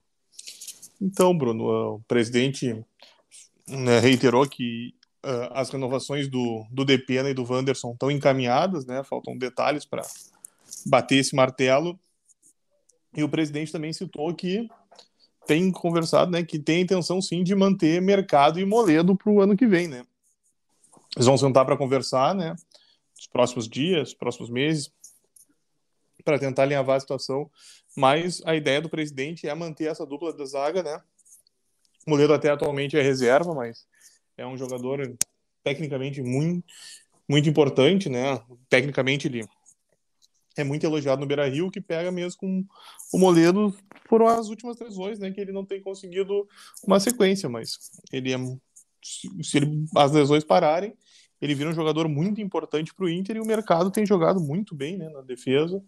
Então, 1.01 1.37
Bruno, 1.37 1.95
o 1.95 1.99
presidente 2.07 2.81
né, 3.67 3.99
reiterou 3.99 4.47
que 4.47 4.95
uh, 5.25 5.51
as 5.51 5.69
renovações 5.69 6.29
do, 6.29 6.65
do 6.71 6.85
Depena 6.85 7.29
e 7.29 7.33
do 7.33 7.43
Wanderson 7.43 7.91
estão 7.91 8.09
encaminhadas, 8.09 8.85
né? 8.85 9.03
Faltam 9.03 9.37
detalhes 9.37 9.83
para 9.83 10.01
bater 10.85 11.17
esse 11.17 11.35
martelo. 11.35 11.99
E 13.15 13.23
o 13.23 13.29
presidente 13.29 13.71
também 13.71 13.93
citou 13.93 14.33
que 14.33 14.69
tem 15.47 15.71
conversado, 15.71 16.31
né, 16.31 16.43
que 16.43 16.59
tem 16.59 16.77
a 16.77 16.81
intenção 16.81 17.21
sim 17.21 17.43
de 17.43 17.55
manter 17.55 18.01
mercado 18.01 18.59
e 18.59 18.65
moledo 18.65 19.15
para 19.15 19.31
o 19.31 19.39
ano 19.39 19.55
que 19.55 19.67
vem, 19.67 19.87
né? 19.87 20.05
Eles 21.15 21.27
vão 21.27 21.37
sentar 21.37 21.65
para 21.65 21.77
conversar, 21.77 22.33
né, 22.35 22.55
nos 23.15 23.27
próximos 23.27 23.69
dias, 23.69 24.13
próximos 24.13 24.49
meses, 24.49 24.91
para 26.25 26.39
tentar 26.39 26.63
alinhavar 26.63 26.97
a 26.97 26.99
situação. 26.99 27.49
Mas 27.95 28.41
a 28.45 28.55
ideia 28.55 28.81
do 28.81 28.89
presidente 28.89 29.47
é 29.47 29.53
manter 29.53 29.85
essa 29.85 30.05
dupla 30.05 30.33
da 30.33 30.43
zaga, 30.43 30.83
né? 30.83 31.01
Moledo 32.05 32.33
até 32.33 32.49
atualmente 32.49 32.97
é 32.97 33.01
reserva, 33.01 33.53
mas 33.53 33.87
é 34.35 34.45
um 34.45 34.57
jogador 34.57 35.15
tecnicamente 35.63 36.21
muito, 36.21 36.65
muito 37.29 37.47
importante, 37.47 38.09
né? 38.09 38.41
Tecnicamente 38.69 39.27
ele 39.27 39.47
é 40.57 40.63
muito 40.63 40.85
elogiado 40.85 41.19
no 41.19 41.27
Beira 41.27 41.47
Rio, 41.47 41.69
que 41.69 41.81
pega 41.81 42.11
mesmo 42.11 42.39
com 42.39 42.65
o 43.13 43.19
Moledo. 43.19 43.75
Foram 44.07 44.27
as 44.27 44.47
últimas 44.47 44.79
lesões, 44.79 45.19
né? 45.19 45.31
Que 45.31 45.41
ele 45.41 45.51
não 45.51 45.65
tem 45.65 45.81
conseguido 45.81 46.47
uma 46.85 46.99
sequência, 46.99 47.49
mas 47.49 47.77
ele 48.11 48.33
é. 48.33 48.37
Se 49.43 49.57
ele, 49.57 49.85
as 49.95 50.11
lesões 50.11 50.43
pararem, 50.43 50.95
ele 51.39 51.53
vira 51.53 51.69
um 51.69 51.73
jogador 51.73 52.07
muito 52.07 52.41
importante 52.41 52.93
para 52.93 53.05
o 53.05 53.09
Inter 53.09 53.35
e 53.35 53.39
o 53.39 53.45
mercado 53.45 53.91
tem 53.91 54.05
jogado 54.05 54.39
muito 54.39 54.73
bem 54.73 54.97
né, 54.97 55.09
na 55.09 55.21
defesa. 55.21 55.83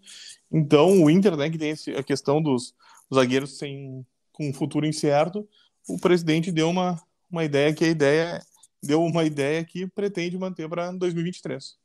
Então, 0.51 1.03
o 1.03 1.09
Inter, 1.09 1.35
né, 1.35 1.49
que 1.49 1.57
tem 1.57 1.71
esse, 1.71 1.91
a 1.91 2.03
questão 2.03 2.41
dos, 2.41 2.75
dos 3.09 3.19
zagueiros 3.19 3.57
sem, 3.57 4.05
com 4.31 4.49
um 4.49 4.53
futuro 4.53 4.85
incerto, 4.85 5.47
o 5.87 5.97
presidente 5.97 6.51
deu 6.51 6.69
uma, 6.69 7.01
uma 7.31 7.43
ideia 7.43 7.73
que 7.73 7.85
a 7.85 7.87
ideia 7.87 8.41
deu 8.83 9.03
uma 9.03 9.23
ideia 9.23 9.63
que 9.63 9.87
pretende 9.87 10.37
manter 10.37 10.69
para 10.69 10.91
2023. 10.91 11.75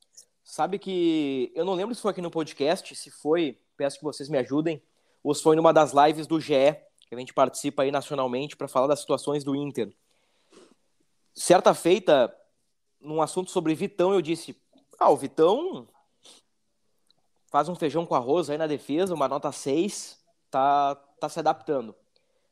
Sabe 0.45 0.79
que 0.79 1.53
eu 1.55 1.65
não 1.65 1.75
lembro 1.75 1.95
se 1.95 2.03
foi 2.03 2.11
aqui 2.11 2.21
no 2.21 2.31
podcast, 2.31 2.95
se 2.95 3.11
foi, 3.11 3.59
peço 3.77 3.99
que 3.99 4.05
vocês 4.05 4.29
me 4.29 4.39
ajudem, 4.39 4.83
ou 5.23 5.35
se 5.35 5.43
foi 5.43 5.55
numa 5.55 5.73
das 5.73 5.93
lives 5.93 6.27
do 6.27 6.41
GE, 6.41 6.75
que 7.09 7.15
a 7.15 7.19
gente 7.19 7.33
participa 7.33 7.83
aí 7.83 7.91
nacionalmente 7.91 8.57
para 8.57 8.67
falar 8.67 8.89
das 8.89 9.01
situações 9.01 9.45
do 9.45 9.55
Inter. 9.55 9.95
Certa 11.33 11.73
feita, 11.75 12.35
num 13.01 13.23
assunto 13.23 13.51
sobre 13.51 13.75
Vitão, 13.75 14.13
eu 14.13 14.21
disse: 14.21 14.61
Ah, 14.99 15.11
o 15.11 15.17
Vitão 15.17 15.89
faz 17.51 17.69
um 17.69 17.75
feijão 17.75 18.05
com 18.05 18.15
arroz 18.15 18.51
aí 18.51 18.59
na 18.59 18.67
defesa, 18.67 19.15
uma 19.15 19.29
nota 19.29 19.53
6, 19.53 20.19
tá, 20.51 20.97
tá 21.21 21.29
se 21.29 21.39
adaptando. 21.39 21.95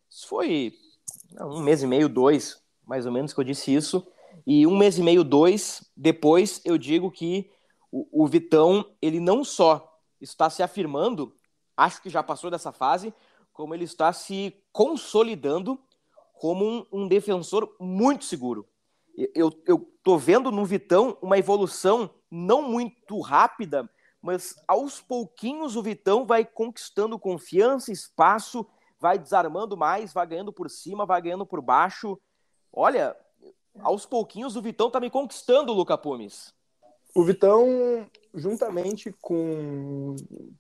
Isso 0.09 0.29
foi 0.29 0.75
um 1.41 1.61
mês 1.61 1.83
e 1.83 1.87
meio, 1.87 2.09
dois, 2.09 2.63
mais 2.87 3.07
ou 3.07 3.13
menos, 3.13 3.33
que 3.33 3.41
eu 3.41 3.45
disse 3.45 3.75
isso. 3.75 4.07
E 4.47 4.67
um 4.67 4.77
mês 4.77 4.99
e 4.99 5.03
meio, 5.03 5.25
dois, 5.25 5.91
depois 5.97 6.61
eu 6.65 6.77
digo 6.77 7.11
que 7.11 7.51
o, 7.91 8.25
o 8.25 8.27
Vitão, 8.27 8.85
ele 9.01 9.21
não 9.21 9.45
só 9.45 10.01
está 10.21 10.49
se 10.49 10.63
afirmando, 10.63 11.35
acho 11.77 12.03
que 12.03 12.11
já 12.11 12.23
passou 12.23 12.51
dessa 12.51 12.73
fase, 12.73 13.13
como 13.53 13.75
ele 13.75 13.85
está 13.85 14.13
se 14.13 14.55
consolidando 14.73 15.79
como 16.35 16.65
um, 16.65 16.87
um 16.91 17.09
defensor 17.09 17.77
muito 17.79 18.25
seguro. 18.25 18.67
Eu, 19.35 19.51
tô 20.03 20.17
vendo 20.17 20.51
no 20.51 20.65
Vitão 20.65 21.19
uma 21.21 21.37
evolução 21.37 22.09
não 22.31 22.63
muito 22.63 23.21
rápida, 23.21 23.91
mas 24.23 24.55
aos 24.67 25.01
pouquinhos 25.01 25.77
o 25.77 25.83
Vitão 25.83 26.25
vai 26.25 26.45
conquistando 26.45 27.19
confiança, 27.19 27.93
espaço, 27.93 28.67
vai 28.99 29.19
desarmando 29.19 29.77
mais, 29.77 30.13
vai 30.15 30.27
ganhando 30.27 30.53
por 30.53 30.71
cima, 30.71 31.05
vai 31.05 31.21
ganhando 31.21 31.45
por 31.45 31.61
baixo. 31.61 32.19
Olha, 32.73 33.15
aos 33.81 34.07
pouquinhos 34.07 34.57
o 34.57 34.63
Vitão 34.63 34.91
tá 34.91 35.01
me 35.01 35.11
conquistando, 35.11 35.73
Luca 35.73 35.99
Pumes. 35.99 36.55
O 37.15 37.25
Vitão, 37.25 38.07
juntamente 38.35 39.13
com 39.21 40.15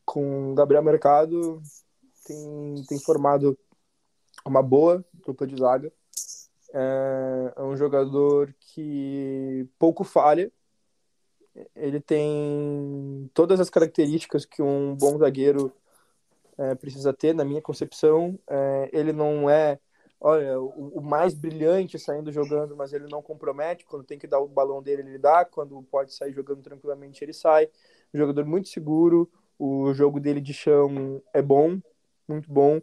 com 0.04 0.54
Gabriel 0.54 0.82
Mercado, 0.82 1.62
tem, 2.24 2.84
tem 2.88 2.98
formado 2.98 3.56
uma 4.44 4.62
boa 4.62 5.04
dupla 5.26 5.46
de 5.46 5.56
zaga. 5.56 5.92
É, 6.72 7.52
é 7.56 7.62
um 7.62 7.76
jogador 7.76 8.54
que 8.60 9.68
pouco 9.78 10.04
falha. 10.04 10.50
Ele 11.74 12.00
tem 12.00 13.30
todas 13.34 13.60
as 13.60 13.68
características 13.68 14.44
que 14.44 14.62
um 14.62 14.94
bom 14.94 15.18
zagueiro 15.18 15.72
é, 16.56 16.74
precisa 16.74 17.12
ter, 17.12 17.34
na 17.34 17.44
minha 17.44 17.62
concepção. 17.62 18.38
É, 18.48 18.90
ele 18.92 19.12
não 19.12 19.48
é, 19.50 19.78
olha, 20.20 20.61
o, 20.61 20.98
o, 20.98 21.00
mais 21.00 21.35
brilhante 21.35 21.98
saindo 21.98 22.30
jogando, 22.30 22.76
mas 22.76 22.92
ele 22.92 23.06
não 23.11 23.22
compromete. 23.22 23.87
Quando 23.87 24.04
tem 24.04 24.18
que 24.18 24.26
dar 24.26 24.40
o 24.40 24.48
balão 24.48 24.83
dele, 24.83 25.02
ele 25.02 25.18
dá. 25.18 25.44
Quando 25.44 25.83
pode 25.85 26.14
sair 26.14 26.33
jogando 26.33 26.62
tranquilamente, 26.62 27.24
ele 27.24 27.33
sai. 27.33 27.68
Um 28.12 28.18
jogador 28.18 28.44
muito 28.44 28.68
seguro. 28.68 29.30
O 29.59 29.92
jogo 29.92 30.20
dele 30.20 30.40
de 30.40 30.54
chão 30.54 31.22
é 31.35 31.42
bom, 31.42 31.78
muito 32.28 32.50
bom. 32.50 32.78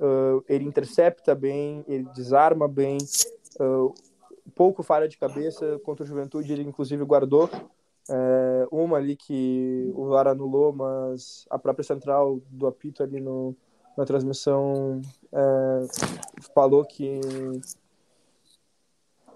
Uh, 0.00 0.42
ele 0.48 0.64
intercepta 0.64 1.34
bem, 1.34 1.84
ele 1.86 2.04
desarma 2.14 2.66
bem. 2.66 2.98
Uh, 3.60 3.92
pouco 4.54 4.82
falha 4.82 5.08
de 5.08 5.18
cabeça 5.18 5.78
contra 5.80 6.04
o 6.04 6.06
Juventude, 6.06 6.52
ele 6.52 6.62
inclusive 6.62 7.04
guardou 7.04 7.48
é, 8.10 8.66
uma 8.70 8.96
ali 8.96 9.16
que 9.16 9.90
o 9.94 10.06
VAR 10.06 10.26
anulou, 10.26 10.72
mas 10.72 11.44
a 11.48 11.58
própria 11.58 11.84
central 11.84 12.40
do 12.50 12.66
apito 12.66 13.02
ali 13.02 13.20
no, 13.20 13.56
na 13.96 14.04
transmissão 14.04 15.00
é, 15.32 15.86
falou 16.54 16.84
que, 16.84 17.20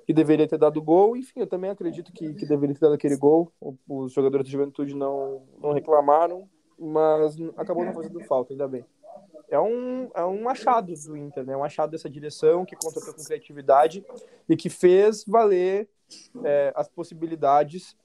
que 0.06 0.12
deveria 0.12 0.48
ter 0.48 0.58
dado 0.58 0.82
gol. 0.82 1.16
Enfim, 1.16 1.40
eu 1.40 1.46
também 1.46 1.70
acredito 1.70 2.12
que, 2.12 2.34
que 2.34 2.46
deveria 2.46 2.74
ter 2.74 2.80
dado 2.80 2.94
aquele 2.94 3.16
gol. 3.16 3.52
Os 3.88 4.12
jogadores 4.12 4.46
de 4.46 4.52
juventude 4.52 4.94
não, 4.94 5.42
não 5.60 5.72
reclamaram, 5.72 6.48
mas 6.78 7.36
acabou 7.56 7.84
não 7.84 7.92
fazendo 7.92 8.20
falta, 8.24 8.52
ainda 8.52 8.68
bem. 8.68 8.84
É 9.48 9.60
um, 9.60 10.10
é 10.14 10.24
um 10.24 10.48
achado 10.48 10.92
do 10.92 11.16
Inter, 11.16 11.44
né? 11.44 11.56
Um 11.56 11.62
achado 11.62 11.90
dessa 11.90 12.10
direção 12.10 12.64
que 12.64 12.74
contratou 12.74 13.14
com 13.14 13.22
criatividade 13.22 14.04
e 14.48 14.56
que 14.56 14.68
fez 14.68 15.24
valer 15.24 15.88
é, 16.44 16.72
as 16.74 16.88
possibilidades 16.88 17.96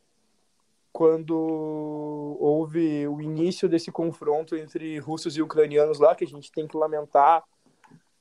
quando 0.92 2.38
houve 2.40 3.08
o 3.08 3.22
início 3.22 3.70
desse 3.70 3.92
confronto 3.92 4.56
entre 4.56 4.98
russos 5.00 5.38
e 5.38 5.42
ucranianos 5.42 6.00
lá, 6.00 6.16
que 6.16 6.24
a 6.24 6.28
gente 6.28 6.52
tem 6.52 6.68
que 6.68 6.78
lamentar 6.78 7.44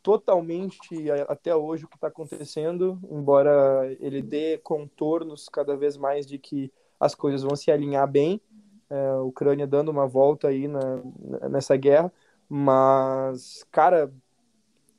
totalmente 0.03 1.11
até 1.29 1.55
hoje 1.55 1.85
o 1.85 1.89
que 1.89 1.97
está 1.97 2.07
acontecendo, 2.07 2.99
embora 3.11 3.95
ele 4.01 4.23
dê 4.23 4.59
contornos 4.59 5.49
cada 5.49 5.77
vez 5.77 5.97
mais 5.97 6.27
de 6.27 6.39
que 6.39 6.73
as 6.99 7.15
coisas 7.15 7.43
vão 7.43 7.57
se 7.57 7.71
alinhar 7.71 8.09
bem, 8.09 8.41
é, 8.89 9.09
a 9.09 9.23
Ucrânia 9.23 9.67
dando 9.67 9.91
uma 9.91 10.07
volta 10.07 10.49
aí 10.49 10.67
na, 10.67 11.03
nessa 11.49 11.77
guerra, 11.77 12.13
mas, 12.49 13.65
cara, 13.71 14.13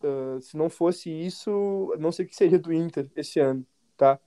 uh, 0.03 0.41
se 0.41 0.55
não 0.55 0.69
fosse 0.69 1.10
isso, 1.10 1.93
não 1.99 2.12
sei 2.12 2.25
o 2.25 2.29
que 2.29 2.36
seria 2.36 2.57
do 2.57 2.71
Inter 2.71 3.10
esse 3.15 3.39
ano, 3.39 3.65
tá? 3.97 4.19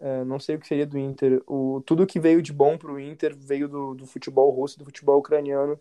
É, 0.00 0.24
não 0.24 0.38
sei 0.38 0.56
o 0.56 0.58
que 0.58 0.66
seria 0.66 0.86
do 0.86 0.98
Inter. 0.98 1.42
O, 1.46 1.82
tudo 1.84 2.06
que 2.06 2.20
veio 2.20 2.40
de 2.40 2.52
bom 2.52 2.78
para 2.78 2.92
o 2.92 3.00
Inter 3.00 3.34
veio 3.36 3.68
do, 3.68 3.94
do, 3.94 4.06
futebol 4.06 4.50
russo, 4.50 4.78
do 4.78 4.84
futebol 4.84 5.18
ucraniano. 5.18 5.78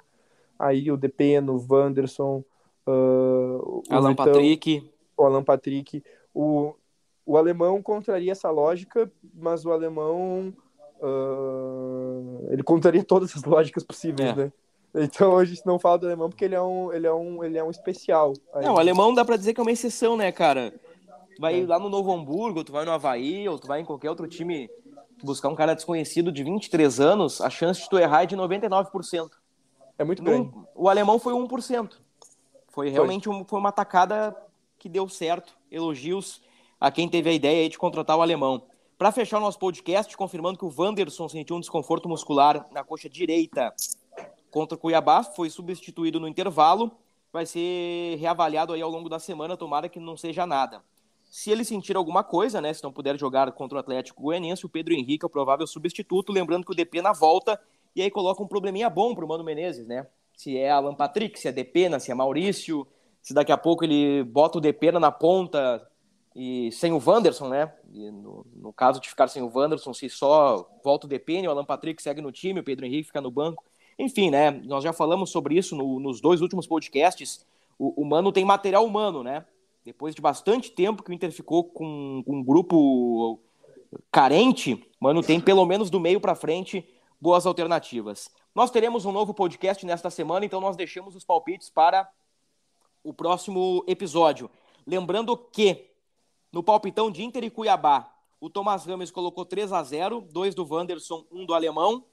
Aí 0.58 0.92
o 0.92 0.98
Depeno, 0.98 1.56
o 1.56 1.66
Wanderson, 1.70 2.44
uh, 2.88 2.92
o 3.62 3.84
Alan 3.90 4.10
Vitão, 4.10 4.26
Patrick. 4.26 4.92
O 5.16 5.24
Alan 5.24 5.44
Patrick. 5.44 6.04
O, 6.34 6.74
o 7.26 7.38
alemão 7.38 7.82
contraria 7.82 8.32
essa 8.32 8.50
lógica, 8.50 9.12
mas 9.36 9.66
o 9.66 9.72
alemão 9.72 10.52
uh, 11.00 12.48
ele 12.50 12.64
contraria 12.64 13.04
todas 13.06 13.36
as 13.36 13.44
lógicas 13.44 13.84
possíveis, 13.84 14.30
é. 14.30 14.36
né? 14.36 14.52
Então 14.96 15.38
a 15.38 15.46
gente 15.46 15.64
não 15.64 15.78
fala 15.78 16.00
do 16.00 16.06
alemão 16.08 16.30
porque 16.30 16.46
ele 16.46 16.56
é 16.56 16.62
um, 16.62 16.92
ele 16.92 17.06
é 17.06 17.14
um, 17.14 17.44
ele 17.44 17.58
é 17.58 17.64
um 17.64 17.70
especial. 17.70 18.34
Não, 18.56 18.74
o 18.74 18.80
alemão 18.80 19.14
dá 19.14 19.24
para 19.24 19.38
dizer 19.38 19.54
que 19.54 19.60
é 19.60 19.64
uma 19.64 19.72
exceção, 19.72 20.18
né, 20.18 20.32
cara? 20.32 20.74
Tu 21.38 21.42
vai 21.42 21.62
é. 21.62 21.68
lá 21.68 21.78
no 21.78 21.88
Novo 21.88 22.12
Hamburgo, 22.12 22.64
tu 22.64 22.72
vai 22.72 22.84
no 22.84 22.90
Havaí, 22.90 23.48
ou 23.48 23.60
tu 23.60 23.68
vai 23.68 23.80
em 23.80 23.86
qualquer 23.86 24.10
outro 24.10 24.28
time 24.28 24.68
buscar 25.24 25.50
um 25.50 25.56
cara 25.56 25.76
desconhecido 25.76 26.32
de 26.32 26.44
23 26.44 27.00
anos, 27.00 27.42
a 27.42 27.50
chance 27.52 27.82
de 27.82 27.88
tu 27.88 28.00
errar 28.00 28.24
é 28.24 28.26
de 28.26 28.36
99%. 28.36 29.30
É 30.00 30.04
muito 30.04 30.24
bem. 30.24 30.52
O 30.74 30.90
alemão 30.90 31.20
foi 31.20 31.34
1%. 31.34 31.92
Foi 32.70 32.90
realmente 32.90 33.26
foi. 33.26 33.36
Um, 33.36 33.46
foi 33.46 33.60
uma 33.60 33.70
atacada 33.70 34.36
que 34.80 34.90
deu 34.90 35.08
certo. 35.08 35.56
Elogios 35.72 36.42
a 36.82 36.90
quem 36.90 37.08
teve 37.08 37.30
a 37.30 37.34
ideia 37.34 37.70
de 37.70 37.78
contratar 37.78 38.18
o 38.18 38.22
alemão. 38.24 38.64
Para 38.98 39.12
fechar 39.12 39.38
o 39.38 39.42
nosso 39.42 39.60
podcast, 39.60 40.18
confirmando 40.18 40.58
que 40.58 40.66
o 40.66 40.74
Wanderson 40.76 41.30
sentiu 41.30 41.56
um 41.56 41.60
desconforto 41.60 42.10
muscular 42.10 42.66
na 42.72 42.84
coxa 42.84 43.08
direita 43.08 43.72
contra 44.50 44.76
o 44.76 44.80
Cuiabá, 44.80 45.22
foi 45.22 45.52
substituído 45.52 46.20
no 46.20 46.28
intervalo, 46.28 46.92
vai 47.32 47.46
ser 47.46 48.16
reavaliado 48.16 48.74
aí 48.74 48.82
ao 48.82 48.90
longo 48.90 49.08
da 49.08 49.20
semana, 49.20 49.56
tomara 49.56 49.88
que 49.88 50.00
não 50.00 50.18
seja 50.18 50.48
nada. 50.48 50.82
Se 51.30 51.52
ele 51.52 51.66
sentir 51.66 51.96
alguma 51.98 52.24
coisa, 52.24 52.62
né, 52.62 52.74
se 52.74 52.84
não 52.84 52.92
puder 52.92 53.18
jogar 53.20 53.52
contra 53.52 53.78
o 53.78 53.80
Atlético 53.80 54.22
Goianiense, 54.22 54.66
o 54.66 54.70
Pedro 54.70 54.94
Henrique 54.94 55.26
é 55.26 55.28
o 55.28 55.30
provável 55.30 55.68
substituto, 55.68 56.32
lembrando 56.32 56.66
que 56.66 56.72
o 56.72 56.76
DP 56.76 57.02
na 57.02 57.12
volta, 57.12 57.60
e 57.96 58.02
aí 58.02 58.10
coloca 58.10 58.42
um 58.42 58.48
probleminha 58.48 58.90
bom 58.90 59.14
pro 59.14 59.28
Mano 59.28 59.44
Menezes, 59.44 59.86
né? 59.88 60.08
Se 60.36 60.58
é 60.58 60.70
Alan 60.70 60.96
Patrick, 60.96 61.40
se 61.40 61.48
é 61.48 61.52
Depena, 61.52 62.00
se 62.00 62.12
é 62.12 62.16
Maurício, 62.16 62.88
se 63.22 63.34
daqui 63.34 63.52
a 63.52 63.58
pouco 63.58 63.84
ele 63.84 64.24
bota 64.24 64.58
o 64.58 64.62
Depena 64.62 65.00
na 65.00 65.12
ponta 65.12 65.86
e 66.36 66.72
sem 66.72 66.94
o 66.94 67.02
Wanderson, 67.04 67.50
né? 67.50 67.74
No, 67.92 68.46
no, 68.56 68.72
caso 68.72 69.02
de 69.02 69.10
ficar 69.10 69.28
sem 69.28 69.42
o 69.42 69.52
Wanderson, 69.52 69.92
se 69.94 70.08
só 70.08 70.70
volta 70.84 71.08
o 71.08 71.10
Depena, 71.10 71.48
o 71.48 71.52
Alan 71.52 71.66
Patrick 71.66 72.02
segue 72.02 72.22
no 72.22 72.32
time, 72.32 72.60
o 72.60 72.64
Pedro 72.64 72.86
Henrique 72.86 73.08
fica 73.08 73.20
no 73.20 73.32
banco. 73.32 73.66
Enfim, 73.98 74.30
né? 74.30 74.52
Nós 74.52 74.84
já 74.84 74.94
falamos 74.94 75.32
sobre 75.32 75.58
isso 75.58 75.76
no, 75.76 76.00
nos 76.00 76.22
dois 76.22 76.40
últimos 76.40 76.68
podcasts. 76.68 77.44
O, 77.80 78.04
o 78.04 78.06
Mano 78.06 78.32
tem 78.32 78.46
material 78.46 78.86
humano, 78.86 79.24
né? 79.24 79.44
Depois 79.88 80.14
de 80.14 80.22
bastante 80.22 80.70
tempo 80.70 81.02
que 81.02 81.10
o 81.10 81.14
Inter 81.14 81.32
ficou 81.32 81.64
com, 81.64 82.22
um 82.28 82.44
grupo 82.44 83.40
carente, 84.12 84.86
mano, 85.00 85.24
tem 85.24 85.40
pelo 85.40 85.66
menos 85.66 85.90
do 85.90 85.98
meio 85.98 86.20
para 86.20 86.36
frente 86.36 86.86
boas 87.22 87.46
alternativas. 87.46 88.30
Nós 88.54 88.70
teremos 88.70 89.06
um 89.06 89.14
novo 89.14 89.34
podcast 89.34 89.86
nesta 89.86 90.10
semana, 90.10 90.46
então 90.46 90.60
nós 90.60 90.76
deixamos 90.76 91.16
os 91.16 91.24
palpites 91.24 91.70
para 91.70 92.06
o 93.02 93.14
próximo 93.14 93.82
episódio. 93.88 94.52
Lembrando 94.86 95.38
que 95.38 95.90
no 96.52 96.62
palpitão 96.62 97.10
de 97.10 97.24
Inter 97.24 97.46
e 97.46 97.50
Cuiabá, 97.50 98.14
o 98.42 98.50
Tomás 98.50 98.84
Rames 98.84 99.10
colocou 99.10 99.46
3 99.46 99.72
a 99.72 99.82
0, 99.82 100.20
dois 100.20 100.54
do 100.54 100.68
Wanderson, 100.70 101.26
um 101.32 101.46
do 101.46 101.54
alemão. 101.54 102.04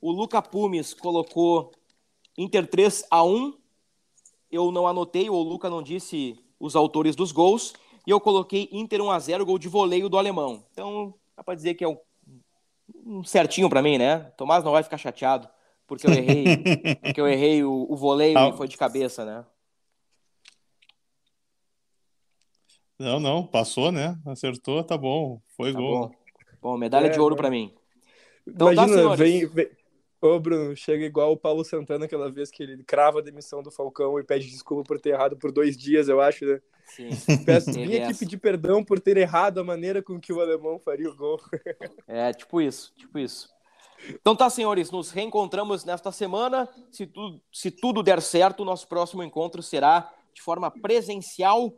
O 0.00 0.10
Luca 0.10 0.42
Pumes 0.42 0.94
colocou 0.94 1.70
Inter 2.36 2.66
3 2.66 3.04
a 3.08 3.22
1. 3.22 3.56
Eu 4.50 4.72
não 4.72 4.88
anotei, 4.88 5.30
o 5.30 5.40
Luca 5.40 5.70
não 5.70 5.80
disse 5.80 6.36
os 6.58 6.74
autores 6.76 7.14
dos 7.14 7.32
gols, 7.32 7.74
e 8.06 8.10
eu 8.10 8.20
coloquei 8.20 8.68
Inter 8.72 9.00
1 9.02 9.10
a 9.10 9.18
0 9.18 9.46
gol 9.46 9.58
de 9.58 9.68
voleio 9.68 10.08
do 10.08 10.18
alemão. 10.18 10.64
Então, 10.72 11.14
dá 11.36 11.44
para 11.44 11.54
dizer 11.54 11.74
que 11.74 11.84
é 11.84 11.88
um, 11.88 11.98
um 13.04 13.24
certinho 13.24 13.68
para 13.68 13.82
mim, 13.82 13.98
né? 13.98 14.18
Tomás 14.36 14.64
não 14.64 14.72
vai 14.72 14.82
ficar 14.82 14.98
chateado, 14.98 15.48
porque 15.86 16.06
eu 16.06 16.12
errei, 16.12 16.44
porque 17.02 17.20
eu 17.20 17.28
errei 17.28 17.62
o, 17.64 17.86
o 17.88 17.96
voleio 17.96 18.38
ah. 18.38 18.48
e 18.48 18.56
foi 18.56 18.66
de 18.66 18.76
cabeça, 18.76 19.24
né? 19.24 19.44
Não, 22.98 23.20
não, 23.20 23.46
passou, 23.46 23.92
né? 23.92 24.18
Acertou, 24.26 24.82
tá 24.82 24.98
bom. 24.98 25.40
Foi 25.56 25.72
tá 25.72 25.78
gol. 25.78 26.08
Bom. 26.08 26.14
bom 26.60 26.76
medalha 26.76 27.06
é, 27.06 27.10
de 27.10 27.20
ouro 27.20 27.36
para 27.36 27.48
mim. 27.48 27.72
Então, 28.46 28.74
tá, 28.74 28.84
Imagina, 28.84 29.10
tá, 29.10 29.14
vem, 29.14 29.46
vem, 29.46 29.68
Ô, 30.20 30.40
Bruno, 30.40 30.74
chega 30.74 31.04
igual 31.04 31.32
o 31.32 31.36
Paulo 31.36 31.64
Santana 31.64 32.06
aquela 32.06 32.30
vez 32.30 32.50
que 32.50 32.62
ele 32.62 32.82
crava 32.82 33.20
a 33.20 33.22
demissão 33.22 33.62
do 33.62 33.70
Falcão 33.70 34.18
e 34.18 34.24
pede 34.24 34.50
desculpa 34.50 34.82
por 34.82 35.00
ter 35.00 35.10
errado 35.10 35.36
por 35.36 35.52
dois 35.52 35.76
dias, 35.76 36.08
eu 36.08 36.20
acho, 36.20 36.44
né? 36.44 36.60
Sim. 36.86 37.10
Peço, 37.44 37.72
vim 37.72 37.98
aqui 37.98 38.18
pedir 38.18 38.38
perdão 38.38 38.82
por 38.82 38.98
ter 38.98 39.16
errado 39.16 39.60
a 39.60 39.64
maneira 39.64 40.02
com 40.02 40.18
que 40.18 40.32
o 40.32 40.40
alemão 40.40 40.80
faria 40.80 41.08
o 41.08 41.16
gol. 41.16 41.40
É, 42.08 42.32
tipo 42.32 42.60
isso, 42.60 42.92
tipo 42.96 43.18
isso. 43.18 43.48
Então 44.08 44.34
tá, 44.34 44.48
senhores, 44.48 44.90
nos 44.90 45.10
reencontramos 45.10 45.84
nesta 45.84 46.10
semana. 46.10 46.68
Se 46.90 47.06
tudo, 47.06 47.40
se 47.52 47.70
tudo 47.70 48.02
der 48.02 48.22
certo, 48.22 48.60
o 48.60 48.64
nosso 48.64 48.88
próximo 48.88 49.22
encontro 49.22 49.62
será 49.62 50.12
de 50.32 50.40
forma 50.40 50.70
presencial 50.70 51.72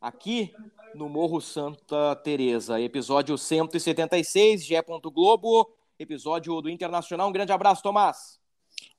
aqui 0.00 0.52
no 0.94 1.08
Morro 1.08 1.40
Santa 1.40 2.16
Teresa. 2.16 2.80
Episódio 2.80 3.38
176, 3.38 4.64
Gé. 4.64 4.82
Globo 4.82 5.75
episódio 5.98 6.60
do 6.60 6.68
Internacional. 6.68 7.28
Um 7.28 7.32
grande 7.32 7.52
abraço, 7.52 7.82
Tomás. 7.82 8.38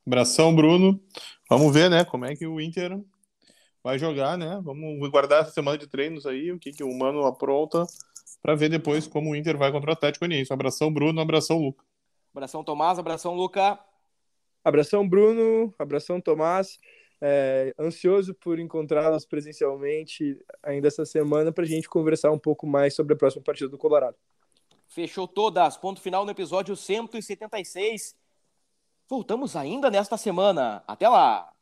Abração, 0.06 0.56
Bruno. 0.56 1.00
Vamos 1.50 1.74
ver, 1.74 1.90
né, 1.90 2.06
como 2.06 2.26
é 2.26 2.36
que 2.36 2.48
o 2.48 2.62
Inter 2.62 2.98
vai 3.84 3.98
jogar, 3.98 4.38
né? 4.38 4.60
Vamos 4.64 5.10
guardar 5.10 5.42
essa 5.42 5.52
semana 5.52 5.78
de 5.78 5.88
treinos 5.88 6.26
aí, 6.26 6.52
o 6.52 6.60
que, 6.60 6.72
que 6.72 6.84
o 6.84 6.94
Mano 6.94 7.26
apronta, 7.26 7.86
para 8.42 8.56
ver 8.56 8.70
depois 8.70 9.08
como 9.08 9.32
o 9.32 9.36
Inter 9.36 9.58
vai 9.58 9.72
contra 9.72 9.92
o 9.92 9.94
Atlético 9.94 10.26
Goianiense. 10.26 10.52
Abração, 10.52 10.92
Bruno. 10.92 11.22
Abração, 11.22 11.58
Luca. 11.58 11.84
Abração, 12.34 12.64
Tomás. 12.64 13.00
Abração, 13.00 13.34
Luca. 13.34 13.80
Abração, 14.64 15.08
Bruno. 15.08 15.74
Abração, 15.80 16.20
Tomás. 16.20 16.80
É, 17.20 17.74
ansioso 17.80 18.34
por 18.36 18.60
encontrá-los 18.60 19.26
presencialmente 19.26 20.38
ainda 20.62 20.88
essa 20.88 21.04
semana 21.04 21.52
para 21.52 21.64
a 21.64 21.68
gente 21.68 21.90
conversar 21.90 22.32
um 22.32 22.38
pouco 22.38 22.68
mais 22.68 22.94
sobre 22.94 23.14
a 23.14 23.18
próxima 23.18 23.44
partida 23.44 23.70
do 23.70 23.78
Colorado. 23.78 24.16
Fechou 24.98 25.28
todas. 25.28 25.78
Ponto 25.78 26.02
final 26.02 26.26
no 26.26 26.32
episódio 26.32 26.76
176. 26.76 28.16
Voltamos 29.08 29.56
ainda 29.56 29.92
nesta 29.92 30.18
semana. 30.18 30.84
Até 30.88 31.08
lá! 31.08 31.54